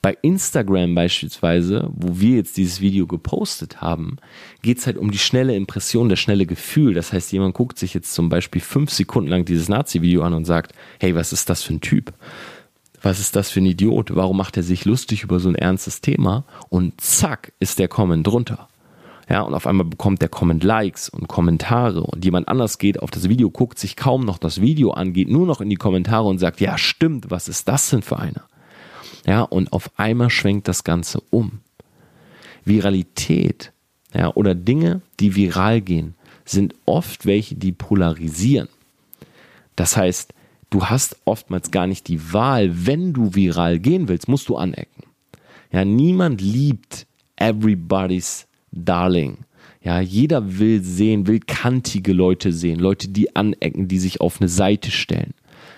bei 0.02 0.18
Instagram 0.22 0.96
beispielsweise, 0.96 1.90
wo 1.94 2.22
wir 2.22 2.38
jetzt 2.38 2.56
dieses 2.56 2.80
Video 2.80 3.06
gepostet 3.06 3.82
haben, 3.82 4.16
geht 4.62 4.78
es 4.78 4.86
halt 4.86 4.98
um 4.98 5.12
die 5.12 5.18
schnelle 5.18 5.56
Impression, 5.56 6.08
das 6.08 6.20
schnelle 6.20 6.46
Gefühl. 6.46 6.94
Das 6.94 7.12
heißt, 7.12 7.34
jemand 7.34 7.54
guckt 7.54 7.78
sich 7.78 7.94
jetzt 7.94 8.14
zum 8.14 8.30
Beispiel 8.30 8.62
fünf 8.62 8.92
Sekunden 8.92 9.30
lang 9.30 9.44
dieses 9.44 9.68
Nazi-Video 9.68 10.24
an 10.24 10.34
und 10.34 10.46
sagt, 10.46 10.74
hey, 11.00 11.16
was 11.16 11.34
ist 11.34 11.50
das 11.50 11.64
für 11.64 11.74
ein 11.74 11.82
Typ? 11.82 12.14
Was 13.02 13.20
ist 13.20 13.36
das 13.36 13.50
für 13.50 13.60
ein 13.60 13.66
Idiot? 13.66 14.16
Warum 14.16 14.38
macht 14.38 14.56
er 14.56 14.64
sich 14.64 14.86
lustig 14.86 15.24
über 15.24 15.40
so 15.42 15.50
ein 15.50 15.56
ernstes 15.56 16.00
Thema? 16.00 16.46
Und 16.70 17.02
zack, 17.02 17.52
ist 17.60 17.78
der 17.80 17.90
Comment 17.90 18.26
drunter. 18.26 18.69
Ja, 19.30 19.42
und 19.42 19.54
auf 19.54 19.68
einmal 19.68 19.86
bekommt 19.86 20.24
der 20.24 20.30
Comment 20.30 20.64
Likes 20.64 21.08
und 21.08 21.28
Kommentare 21.28 22.02
und 22.02 22.26
jemand 22.26 22.48
anders 22.48 22.80
geht 22.80 23.00
auf 23.00 23.12
das 23.12 23.30
Video, 23.30 23.52
guckt 23.52 23.78
sich 23.78 23.96
kaum 23.96 24.26
noch 24.26 24.40
das 24.40 24.60
Video 24.60 24.90
an, 24.92 25.14
geht 25.14 25.30
nur 25.30 25.46
noch 25.46 25.62
in 25.62 25.70
die 25.70 25.76
Kommentare 25.76 26.28
und 26.28 26.40
sagt, 26.40 26.60
ja, 26.62 26.80
stimmt, 26.80 27.30
was 27.30 27.48
ist 27.48 27.68
das 27.68 27.92
denn 27.92 28.02
für 28.02 28.18
einer? 28.18 28.46
Ja, 29.28 29.44
und 29.44 29.72
auf 29.72 29.92
einmal 30.00 30.32
schwenkt 30.32 30.68
das 30.68 30.84
Ganze 30.84 31.22
um. 31.30 31.60
Viralität, 32.66 33.72
ja, 34.16 34.34
oder 34.34 34.56
Dinge, 34.56 35.02
die 35.20 35.36
viral 35.36 35.82
gehen, 35.82 36.16
sind 36.44 36.74
oft 36.86 37.28
welche, 37.28 37.54
die 37.54 37.72
polarisieren. 37.72 38.68
Das 39.76 39.96
heißt, 39.96 40.34
du 40.72 40.86
hast 40.86 41.18
oftmals 41.26 41.70
gar 41.70 41.86
nicht 41.86 42.08
die 42.08 42.34
Wahl, 42.34 42.88
wenn 42.88 43.14
du 43.14 43.36
viral 43.36 43.78
gehen 43.78 44.08
willst, 44.08 44.28
musst 44.28 44.50
du 44.50 44.58
anecken. 44.58 45.04
Ja, 45.72 45.86
niemand 45.86 46.42
liebt 46.42 47.06
everybody's 47.36 48.49
Darling. 48.72 49.40
Ja, 49.82 50.02
jeder 50.02 50.60
will 50.60 50.84
sehen, 50.84 51.28
will 51.28 51.40
kantige 51.40 52.14
Leute 52.14 52.52
sehen, 52.52 52.80
Leute, 52.80 53.08
die 53.08 53.36
anecken, 53.36 53.88
die 53.88 54.00
sich 54.00 54.20
auf 54.20 54.42
eine 54.42 54.50
Seite 54.50 54.92
stellen. 54.92 55.34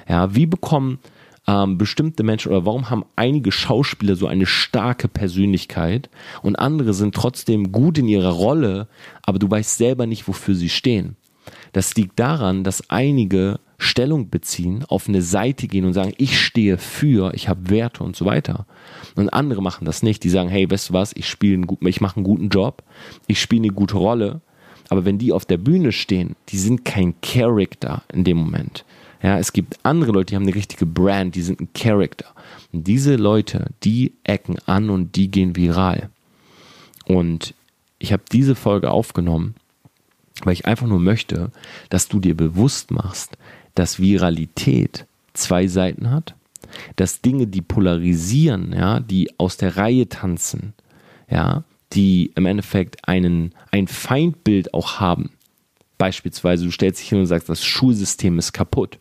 Ja, 0.10 0.34
wie 0.34 0.48
bekommen 0.48 1.00
ähm, 1.48 1.78
bestimmte 1.78 2.24
Menschen 2.24 2.52
oder 2.52 2.66
warum 2.66 2.90
haben 2.90 3.06
einige 3.16 3.52
Schauspieler 3.52 4.16
so 4.16 4.28
eine 4.28 4.46
starke 4.46 5.08
Persönlichkeit 5.08 6.10
und 6.42 6.58
andere 6.58 6.94
sind 6.94 7.16
trotzdem 7.16 7.72
gut 7.72 7.98
in 7.98 8.08
ihrer 8.08 8.32
Rolle, 8.32 8.88
aber 9.24 9.40
du 9.40 9.50
weißt 9.50 9.78
selber 9.78 10.06
nicht, 10.06 10.28
wofür 10.28 10.56
sie 10.56 10.70
stehen. 10.70 11.16
Das 11.74 11.96
liegt 11.96 12.20
daran, 12.20 12.64
dass 12.64 12.90
einige 12.90 13.60
Stellung 13.82 14.30
beziehen, 14.30 14.86
auf 14.88 15.10
eine 15.10 15.24
Seite 15.24 15.68
gehen 15.68 15.86
und 15.86 15.94
sagen, 15.94 16.14
ich 16.18 16.40
stehe 16.40 16.78
für, 16.78 17.34
ich 17.34 17.50
habe 17.50 17.72
Werte 17.72 18.04
und 18.04 18.16
so 18.16 18.26
weiter. 18.26 18.68
Und 19.16 19.30
andere 19.30 19.64
machen 19.64 19.86
das 19.86 20.04
nicht. 20.04 20.24
Die 20.24 20.30
sagen, 20.30 20.50
hey, 20.50 20.70
weißt 20.70 20.90
du 20.90 20.94
was, 20.94 21.14
ich 21.14 21.36
ich 21.42 22.02
mache 22.02 22.16
einen 22.18 22.24
guten 22.24 22.50
Job, 22.50 22.84
ich 23.26 23.42
spiele 23.42 23.64
eine 23.64 23.74
gute 23.74 23.98
Rolle. 23.98 24.42
Aber 24.90 25.04
wenn 25.04 25.18
die 25.18 25.32
auf 25.32 25.46
der 25.46 25.58
Bühne 25.58 25.92
stehen, 25.92 26.36
die 26.50 26.60
sind 26.60 26.86
kein 26.86 27.16
Character 27.22 28.04
in 28.14 28.24
dem 28.24 28.38
Moment. 28.38 28.86
Ja, 29.24 29.40
es 29.40 29.52
gibt 29.52 29.80
andere 29.82 30.12
Leute, 30.12 30.28
die 30.28 30.36
haben 30.36 30.44
eine 30.44 30.56
richtige 30.56 30.86
Brand, 30.86 31.34
die 31.34 31.42
sind 31.42 31.60
ein 31.60 31.70
Character. 31.74 32.28
Und 32.72 32.86
diese 32.86 33.16
Leute, 33.16 33.72
die 33.84 34.14
ecken 34.24 34.58
an 34.68 34.92
und 34.92 35.16
die 35.16 35.32
gehen 35.32 35.56
viral. 35.56 36.12
Und 37.06 37.56
ich 37.98 38.14
habe 38.14 38.24
diese 38.32 38.54
Folge 38.54 38.92
aufgenommen, 38.92 39.56
weil 40.44 40.54
ich 40.54 40.66
einfach 40.68 40.88
nur 40.88 41.00
möchte, 41.00 41.52
dass 41.90 42.08
du 42.08 42.20
dir 42.20 42.36
bewusst 42.36 42.92
machst, 42.92 43.38
dass 43.76 44.00
Viralität 44.00 45.06
zwei 45.34 45.68
Seiten 45.68 46.12
hat, 46.12 46.36
dass 46.96 47.22
Dinge, 47.22 47.48
die 47.48 47.62
polarisieren, 47.62 48.74
ja, 48.74 49.00
die 49.00 49.30
aus 49.38 49.58
der 49.58 49.78
Reihe 49.78 50.08
tanzen, 50.08 50.74
ja, 51.30 51.64
die 51.94 52.32
im 52.36 52.46
Endeffekt 52.46 53.08
einen, 53.08 53.54
ein 53.72 53.88
Feindbild 53.88 54.74
auch 54.74 55.00
haben. 55.00 55.32
Beispielsweise, 55.98 56.66
du 56.66 56.72
stellst 56.72 57.02
dich 57.02 57.10
hin 57.10 57.20
und 57.20 57.26
sagst, 57.26 57.50
das 57.50 57.64
Schulsystem 57.64 58.40
ist 58.40 58.54
kaputt. 58.54 59.00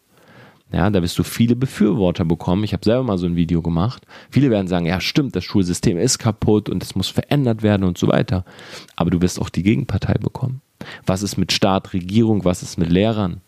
Ja, 0.72 0.88
da 0.88 1.02
wirst 1.02 1.18
du 1.18 1.24
viele 1.24 1.56
Befürworter 1.56 2.24
bekommen. 2.24 2.62
Ich 2.62 2.72
habe 2.72 2.85
selber 2.85 3.02
mal 3.02 3.18
so 3.18 3.26
ein 3.26 3.35
Video 3.35 3.61
gemacht. 3.61 4.06
Viele 4.30 4.50
werden 4.50 4.68
sagen, 4.68 4.87
ja, 4.87 5.00
stimmt, 5.00 5.35
das 5.35 5.44
Schulsystem 5.44 5.98
ist 5.98 6.18
kaputt 6.18 6.68
und 6.68 6.83
es 6.83 6.94
muss 6.94 7.09
verändert 7.09 7.62
werden 7.62 7.83
und 7.85 7.98
so 7.98 8.06
weiter. 8.06 8.44
Aber 8.94 9.11
du 9.11 9.20
wirst 9.20 9.40
auch 9.40 9.48
die 9.48 9.64
Gegenpartei 9.64 10.14
bekommen. 10.14 10.61
Was 11.04 11.22
ist 11.22 11.37
mit 11.37 11.52
Staat, 11.52 11.92
Regierung, 11.92 12.44
was 12.44 12.62
ist 12.62 12.78
mit 12.78 12.90
Lehrern? 12.90 13.40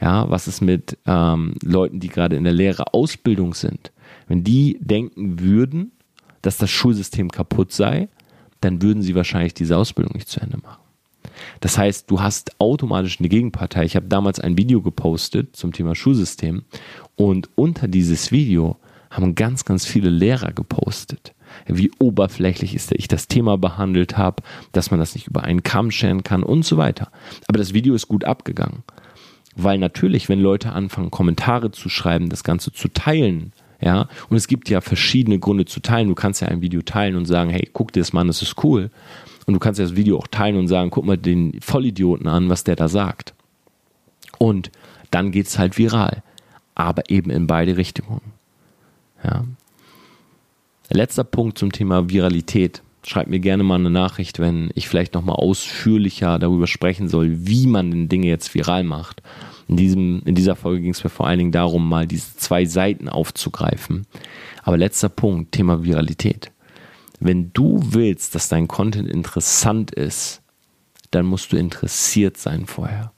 Ja, 0.00 0.30
was 0.30 0.46
ist 0.46 0.60
mit 0.60 0.96
ähm, 1.06 1.54
Leuten, 1.62 2.00
die 2.00 2.08
gerade 2.08 2.36
in 2.36 2.44
der 2.44 2.52
Lehre 2.52 2.94
Ausbildung 2.94 3.54
sind? 3.54 3.92
Wenn 4.28 4.44
die 4.44 4.78
denken 4.80 5.40
würden, 5.40 5.92
dass 6.42 6.56
das 6.56 6.70
Schulsystem 6.70 7.30
kaputt 7.30 7.72
sei, 7.72 8.08
dann 8.60 8.82
würden 8.82 9.02
sie 9.02 9.14
wahrscheinlich 9.14 9.54
diese 9.54 9.76
Ausbildung 9.76 10.14
nicht 10.14 10.28
zu 10.28 10.40
Ende 10.40 10.58
machen. 10.58 10.82
Das 11.60 11.78
heißt, 11.78 12.10
du 12.10 12.20
hast 12.20 12.60
automatisch 12.60 13.18
eine 13.18 13.28
Gegenpartei. 13.28 13.84
Ich 13.84 13.96
habe 13.96 14.06
damals 14.06 14.40
ein 14.40 14.56
Video 14.56 14.82
gepostet 14.82 15.56
zum 15.56 15.72
Thema 15.72 15.94
Schulsystem 15.94 16.64
und 17.16 17.48
unter 17.54 17.88
dieses 17.88 18.32
Video 18.32 18.76
haben 19.10 19.34
ganz, 19.34 19.64
ganz 19.64 19.86
viele 19.86 20.10
Lehrer 20.10 20.52
gepostet, 20.52 21.34
wie 21.66 21.90
oberflächlich 21.98 22.74
ist, 22.74 22.92
ich 22.92 23.08
das 23.08 23.26
Thema 23.26 23.56
behandelt 23.56 24.18
habe, 24.18 24.42
dass 24.72 24.90
man 24.90 25.00
das 25.00 25.14
nicht 25.14 25.26
über 25.26 25.44
einen 25.44 25.62
Kamm 25.62 25.90
scheren 25.90 26.22
kann 26.22 26.42
und 26.42 26.64
so 26.64 26.76
weiter. 26.76 27.10
Aber 27.46 27.58
das 27.58 27.72
Video 27.72 27.94
ist 27.94 28.08
gut 28.08 28.24
abgegangen. 28.24 28.82
Weil 29.60 29.78
natürlich, 29.78 30.28
wenn 30.28 30.40
Leute 30.40 30.72
anfangen, 30.72 31.10
Kommentare 31.10 31.72
zu 31.72 31.88
schreiben, 31.88 32.28
das 32.28 32.44
Ganze 32.44 32.72
zu 32.72 32.88
teilen, 32.88 33.52
ja, 33.80 34.08
und 34.28 34.36
es 34.36 34.46
gibt 34.48 34.68
ja 34.70 34.80
verschiedene 34.80 35.38
Gründe 35.38 35.64
zu 35.64 35.80
teilen. 35.80 36.08
Du 36.08 36.14
kannst 36.14 36.40
ja 36.40 36.48
ein 36.48 36.62
Video 36.62 36.80
teilen 36.82 37.16
und 37.16 37.26
sagen, 37.26 37.50
hey, 37.50 37.68
guck 37.72 37.92
dir 37.92 38.00
das 38.00 38.12
mal 38.12 38.22
an, 38.22 38.26
das 38.28 38.40
ist 38.40 38.62
cool. 38.64 38.90
Und 39.46 39.54
du 39.54 39.60
kannst 39.60 39.78
ja 39.78 39.84
das 39.84 39.96
Video 39.96 40.18
auch 40.18 40.26
teilen 40.26 40.56
und 40.56 40.68
sagen, 40.68 40.90
guck 40.90 41.04
mal 41.04 41.16
den 41.16 41.60
Vollidioten 41.60 42.28
an, 42.28 42.48
was 42.48 42.64
der 42.64 42.76
da 42.76 42.88
sagt. 42.88 43.34
Und 44.38 44.70
dann 45.10 45.32
geht 45.32 45.46
es 45.46 45.58
halt 45.58 45.78
viral. 45.78 46.22
Aber 46.74 47.08
eben 47.08 47.30
in 47.30 47.46
beide 47.46 47.76
Richtungen. 47.76 48.20
Ja. 49.24 49.44
Letzter 50.90 51.24
Punkt 51.24 51.58
zum 51.58 51.72
Thema 51.72 52.08
Viralität. 52.10 52.82
Schreibt 53.04 53.30
mir 53.30 53.40
gerne 53.40 53.62
mal 53.62 53.76
eine 53.76 53.90
Nachricht, 53.90 54.38
wenn 54.38 54.70
ich 54.74 54.88
vielleicht 54.88 55.14
nochmal 55.14 55.36
ausführlicher 55.36 56.38
darüber 56.38 56.66
sprechen 56.66 57.08
soll, 57.08 57.46
wie 57.46 57.66
man 57.66 57.90
denn 57.90 58.08
Dinge 58.08 58.26
jetzt 58.26 58.54
viral 58.54 58.84
macht. 58.84 59.22
In, 59.68 59.76
diesem, 59.76 60.22
in 60.24 60.34
dieser 60.34 60.56
Folge 60.56 60.82
ging 60.82 60.92
es 60.92 61.04
mir 61.04 61.10
vor 61.10 61.26
allen 61.26 61.38
Dingen 61.38 61.52
darum, 61.52 61.88
mal 61.88 62.06
diese 62.06 62.36
zwei 62.36 62.64
Seiten 62.64 63.08
aufzugreifen. 63.08 64.06
Aber 64.62 64.78
letzter 64.78 65.10
Punkt, 65.10 65.52
Thema 65.52 65.84
Viralität. 65.84 66.50
Wenn 67.20 67.52
du 67.52 67.80
willst, 67.82 68.34
dass 68.34 68.48
dein 68.48 68.68
Content 68.68 69.08
interessant 69.08 69.90
ist, 69.90 70.40
dann 71.10 71.26
musst 71.26 71.52
du 71.52 71.56
interessiert 71.56 72.36
sein 72.36 72.66
vorher. 72.66 73.12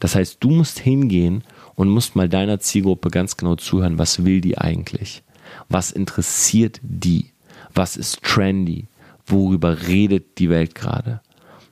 Das 0.00 0.14
heißt, 0.14 0.38
du 0.40 0.50
musst 0.50 0.78
hingehen 0.78 1.44
und 1.74 1.88
musst 1.88 2.16
mal 2.16 2.28
deiner 2.28 2.60
Zielgruppe 2.60 3.10
ganz 3.10 3.36
genau 3.36 3.56
zuhören, 3.56 3.98
was 3.98 4.24
will 4.24 4.40
die 4.40 4.58
eigentlich? 4.58 5.22
Was 5.68 5.90
interessiert 5.90 6.80
die? 6.82 7.30
Was 7.74 7.96
ist 7.96 8.22
trendy? 8.22 8.86
Worüber 9.26 9.86
redet 9.86 10.38
die 10.38 10.50
Welt 10.50 10.74
gerade? 10.74 11.20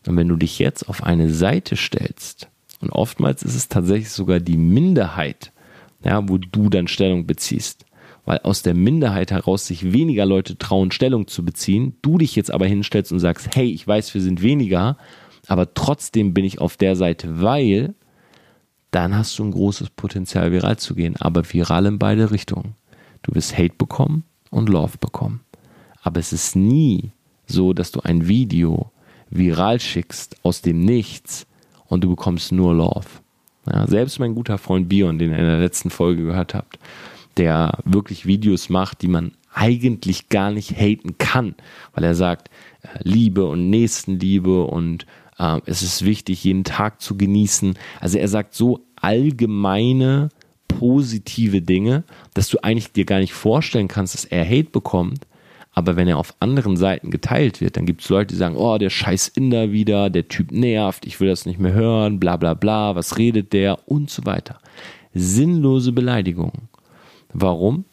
Und 0.06 0.16
wenn 0.16 0.28
du 0.28 0.36
dich 0.36 0.58
jetzt 0.58 0.88
auf 0.88 1.02
eine 1.02 1.32
Seite 1.32 1.76
stellst, 1.76 2.48
und 2.80 2.90
oftmals 2.90 3.42
ist 3.42 3.54
es 3.54 3.68
tatsächlich 3.68 4.10
sogar 4.10 4.40
die 4.40 4.56
Minderheit, 4.56 5.52
ja, 6.04 6.26
wo 6.28 6.38
du 6.38 6.70
dann 6.70 6.88
Stellung 6.88 7.26
beziehst, 7.26 7.84
weil 8.24 8.38
aus 8.38 8.62
der 8.62 8.74
Minderheit 8.74 9.30
heraus 9.30 9.66
sich 9.66 9.92
weniger 9.92 10.26
Leute 10.26 10.56
trauen, 10.56 10.90
Stellung 10.90 11.26
zu 11.26 11.44
beziehen, 11.44 11.96
du 12.02 12.18
dich 12.18 12.36
jetzt 12.36 12.50
aber 12.50 12.66
hinstellst 12.66 13.12
und 13.12 13.20
sagst, 13.20 13.54
hey, 13.54 13.70
ich 13.70 13.86
weiß, 13.86 14.14
wir 14.14 14.20
sind 14.20 14.42
weniger, 14.42 14.96
aber 15.46 15.74
trotzdem 15.74 16.32
bin 16.34 16.44
ich 16.44 16.60
auf 16.60 16.76
der 16.76 16.96
Seite, 16.96 17.40
weil 17.40 17.94
dann 18.90 19.16
hast 19.16 19.38
du 19.38 19.44
ein 19.44 19.52
großes 19.52 19.90
Potenzial, 19.90 20.52
viral 20.52 20.78
zu 20.78 20.94
gehen, 20.94 21.16
aber 21.16 21.44
viral 21.50 21.86
in 21.86 21.98
beide 21.98 22.30
Richtungen. 22.30 22.74
Du 23.22 23.34
wirst 23.34 23.56
Hate 23.56 23.74
bekommen 23.76 24.24
und 24.50 24.68
Love 24.68 24.98
bekommen. 24.98 25.40
Aber 26.02 26.18
es 26.18 26.32
ist 26.32 26.56
nie 26.56 27.12
so, 27.46 27.72
dass 27.72 27.92
du 27.92 28.00
ein 28.00 28.26
Video 28.26 28.90
viral 29.28 29.78
schickst 29.78 30.36
aus 30.42 30.62
dem 30.62 30.80
Nichts 30.80 31.46
und 31.90 32.02
du 32.02 32.08
bekommst 32.08 32.52
nur 32.52 32.72
Love. 32.72 33.06
Ja, 33.70 33.86
selbst 33.86 34.18
mein 34.18 34.34
guter 34.34 34.56
Freund 34.56 34.88
Bion, 34.88 35.18
den 35.18 35.32
ihr 35.32 35.38
in 35.38 35.44
der 35.44 35.58
letzten 35.58 35.90
Folge 35.90 36.24
gehört 36.24 36.54
habt, 36.54 36.78
der 37.36 37.78
wirklich 37.84 38.24
Videos 38.24 38.70
macht, 38.70 39.02
die 39.02 39.08
man 39.08 39.32
eigentlich 39.52 40.28
gar 40.28 40.50
nicht 40.50 40.70
haten 40.70 41.18
kann, 41.18 41.54
weil 41.94 42.04
er 42.04 42.14
sagt, 42.14 42.48
äh, 42.82 42.88
Liebe 43.02 43.44
und 43.46 43.68
Nächstenliebe 43.68 44.64
und 44.64 45.04
äh, 45.38 45.60
es 45.66 45.82
ist 45.82 46.04
wichtig, 46.04 46.44
jeden 46.44 46.64
Tag 46.64 47.02
zu 47.02 47.18
genießen. 47.18 47.74
Also 48.00 48.18
er 48.18 48.28
sagt 48.28 48.54
so 48.54 48.86
allgemeine 48.96 50.30
positive 50.68 51.60
Dinge, 51.60 52.04
dass 52.34 52.48
du 52.48 52.58
eigentlich 52.62 52.92
dir 52.92 53.04
gar 53.04 53.18
nicht 53.18 53.34
vorstellen 53.34 53.88
kannst, 53.88 54.14
dass 54.14 54.24
er 54.24 54.44
Hate 54.44 54.70
bekommt. 54.70 55.26
Aber 55.72 55.96
wenn 55.96 56.08
er 56.08 56.18
auf 56.18 56.34
anderen 56.40 56.76
Seiten 56.76 57.10
geteilt 57.10 57.60
wird, 57.60 57.76
dann 57.76 57.86
gibt 57.86 58.02
es 58.02 58.08
Leute, 58.08 58.34
die 58.34 58.38
sagen, 58.38 58.56
oh, 58.56 58.76
der 58.76 58.90
scheiß 58.90 59.28
Inder 59.28 59.70
wieder, 59.70 60.10
der 60.10 60.28
Typ 60.28 60.50
nervt, 60.50 61.06
ich 61.06 61.20
will 61.20 61.28
das 61.28 61.46
nicht 61.46 61.60
mehr 61.60 61.72
hören, 61.72 62.18
bla 62.18 62.36
bla 62.36 62.54
bla, 62.54 62.96
was 62.96 63.18
redet 63.18 63.52
der 63.52 63.88
und 63.88 64.10
so 64.10 64.26
weiter. 64.26 64.60
Sinnlose 65.14 65.92
Beleidigungen. 65.92 66.68
Warum? 67.32 67.84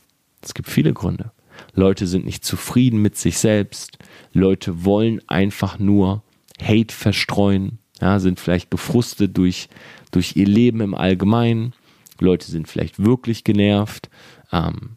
Es 0.42 0.54
gibt 0.54 0.70
viele 0.70 0.94
Gründe. 0.94 1.32
Leute 1.74 2.08
sind 2.08 2.26
nicht 2.26 2.44
zufrieden 2.44 3.02
mit 3.02 3.18
sich 3.18 3.38
selbst. 3.38 4.00
Leute 4.34 4.84
wollen 4.86 5.22
einfach 5.28 5.78
nur 5.78 6.24
Hate 6.62 6.94
verstreuen, 6.94 7.80
ja, 8.02 8.20
sind 8.20 8.40
vielleicht 8.40 8.72
gefrustet 8.72 9.38
durch, 9.38 9.70
durch 10.12 10.36
ihr 10.36 10.48
Leben 10.48 10.82
im 10.82 10.96
Allgemeinen. 10.96 11.74
Leute 12.20 12.50
sind 12.50 12.68
vielleicht 12.68 13.04
wirklich 13.04 13.44
genervt 13.44 14.10
ähm, 14.52 14.97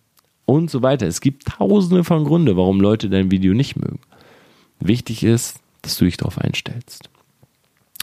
und 0.51 0.71
so 0.71 0.83
weiter. 0.83 1.07
Es 1.07 1.21
gibt 1.21 1.47
tausende 1.47 2.05
von 2.05 2.25
Gründen, 2.25 2.57
warum 2.57 2.81
Leute 2.81 3.09
dein 3.09 3.31
Video 3.31 3.55
nicht 3.55 3.77
mögen. 3.77 4.01
Wichtig 4.81 5.23
ist, 5.23 5.61
dass 5.83 5.97
du 5.97 6.05
dich 6.05 6.17
darauf 6.17 6.39
einstellst. 6.39 7.09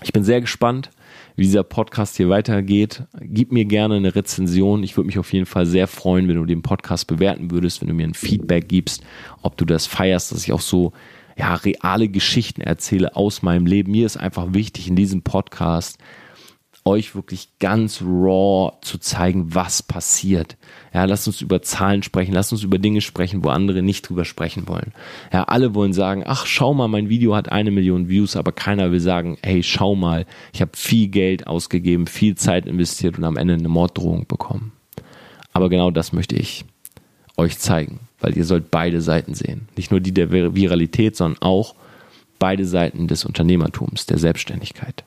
Ich 0.04 0.14
bin 0.14 0.24
sehr 0.24 0.42
gespannt, 0.42 0.92
wie 1.36 1.44
dieser 1.44 1.64
Podcast 1.64 2.18
hier 2.18 2.30
weitergeht. 2.30 3.04
Gib 3.20 3.52
mir 3.52 3.66
gerne 3.66 3.96
eine 3.96 4.16
Rezension. 4.16 4.84
Ich 4.84 4.96
würde 4.96 5.08
mich 5.08 5.20
auf 5.20 5.34
jeden 5.34 5.46
Fall 5.46 5.66
sehr 5.66 5.88
freuen, 5.88 6.28
wenn 6.28 6.36
du 6.36 6.46
den 6.46 6.62
Podcast 6.62 7.08
bewerten 7.08 7.52
würdest, 7.52 7.82
wenn 7.82 7.90
du 7.90 7.94
mir 7.94 8.08
ein 8.08 8.14
Feedback 8.14 8.70
gibst, 8.70 9.04
ob 9.42 9.58
du 9.58 9.66
das 9.66 9.88
feierst, 9.88 10.32
dass 10.32 10.44
ich 10.44 10.54
auch 10.54 10.62
so 10.62 10.94
ja, 11.38 11.54
reale 11.56 12.08
Geschichten 12.08 12.62
erzähle 12.62 13.16
aus 13.16 13.42
meinem 13.42 13.66
Leben. 13.66 13.92
Mir 13.92 14.06
ist 14.06 14.18
einfach 14.18 14.54
wichtig 14.54 14.88
in 14.88 14.96
diesem 14.96 15.22
Podcast, 15.22 15.98
euch 16.88 17.14
wirklich 17.14 17.50
ganz 17.60 18.02
raw 18.02 18.72
zu 18.82 18.98
zeigen, 18.98 19.54
was 19.54 19.84
passiert. 19.84 20.58
Ja, 20.94 21.06
lasst 21.06 21.28
uns 21.28 21.42
über 21.42 21.62
Zahlen 21.62 22.02
sprechen, 22.02 22.34
lasst 22.34 22.52
uns 22.52 22.64
über 22.64 22.80
Dinge 22.80 23.02
sprechen, 23.02 23.44
wo 23.44 23.50
andere 23.50 23.82
nicht 23.82 24.08
drüber 24.08 24.26
sprechen 24.26 24.68
wollen. 24.68 24.94
Ja, 25.32 25.44
alle 25.44 25.76
wollen 25.76 25.94
sagen, 25.94 26.24
ach, 26.26 26.46
schau 26.46 26.74
mal, 26.74 26.88
mein 26.88 27.10
Video 27.10 27.36
hat 27.36 27.52
eine 27.52 27.72
Million 27.72 28.10
Views, 28.10 28.36
aber 28.36 28.52
keiner 28.52 28.92
will 28.92 29.00
sagen, 29.00 29.38
hey, 29.44 29.62
schau 29.62 29.96
mal, 29.96 30.26
ich 30.54 30.62
habe 30.62 30.72
viel 30.76 31.10
Geld 31.10 31.46
ausgegeben, 31.46 32.08
viel 32.08 32.36
Zeit 32.36 32.66
investiert 32.66 33.18
und 33.18 33.26
am 33.26 33.38
Ende 33.38 33.54
eine 33.54 33.68
Morddrohung 33.68 34.26
bekommen. 34.28 34.72
Aber 35.54 35.70
genau 35.70 35.92
das 35.92 36.14
möchte 36.14 36.36
ich 36.36 36.66
euch 37.36 37.60
zeigen 37.60 38.00
weil 38.20 38.38
ihr 38.38 38.46
sollt 38.46 38.72
beide 38.72 39.02
Seiten 39.02 39.34
sehen. 39.34 39.68
Nicht 39.76 39.92
nur 39.92 40.00
die 40.00 40.14
der 40.14 40.32
Viralität, 40.32 41.16
sondern 41.16 41.42
auch 41.42 41.76
beide 42.40 42.66
Seiten 42.66 43.08
des 43.08 43.26
Unternehmertums, 43.26 44.06
der 44.06 44.18
Selbstständigkeit. 44.18 45.04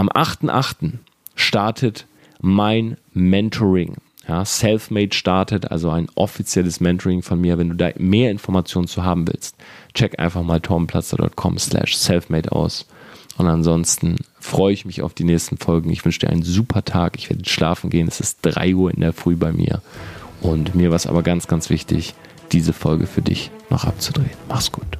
Am 0.00 0.08
8.8. 0.08 0.92
startet 1.34 2.06
mein 2.40 2.96
Mentoring. 3.12 3.96
Ja, 4.26 4.46
Selfmade 4.46 5.14
startet, 5.14 5.70
also 5.70 5.90
ein 5.90 6.08
offizielles 6.14 6.80
Mentoring 6.80 7.20
von 7.20 7.38
mir. 7.38 7.58
Wenn 7.58 7.68
du 7.68 7.74
da 7.74 7.90
mehr 7.98 8.30
Informationen 8.30 8.88
zu 8.88 9.04
haben 9.04 9.28
willst, 9.28 9.56
check 9.92 10.18
einfach 10.18 10.42
mal 10.42 10.62
torbenplatzer.com 10.62 11.58
slash 11.58 11.98
selfmade 11.98 12.50
aus. 12.50 12.86
Und 13.36 13.46
ansonsten 13.48 14.16
freue 14.38 14.72
ich 14.72 14.86
mich 14.86 15.02
auf 15.02 15.12
die 15.12 15.24
nächsten 15.24 15.58
Folgen. 15.58 15.90
Ich 15.90 16.02
wünsche 16.02 16.20
dir 16.20 16.30
einen 16.30 16.44
super 16.44 16.82
Tag. 16.82 17.18
Ich 17.18 17.28
werde 17.28 17.46
schlafen 17.46 17.90
gehen. 17.90 18.08
Es 18.08 18.20
ist 18.20 18.38
3 18.40 18.74
Uhr 18.74 18.94
in 18.94 19.02
der 19.02 19.12
Früh 19.12 19.36
bei 19.36 19.52
mir. 19.52 19.82
Und 20.40 20.74
mir 20.74 20.88
war 20.88 20.96
es 20.96 21.06
aber 21.06 21.22
ganz, 21.22 21.46
ganz 21.46 21.68
wichtig, 21.68 22.14
diese 22.52 22.72
Folge 22.72 23.06
für 23.06 23.20
dich 23.20 23.50
noch 23.68 23.84
abzudrehen. 23.84 24.30
Mach's 24.48 24.72
gut. 24.72 24.96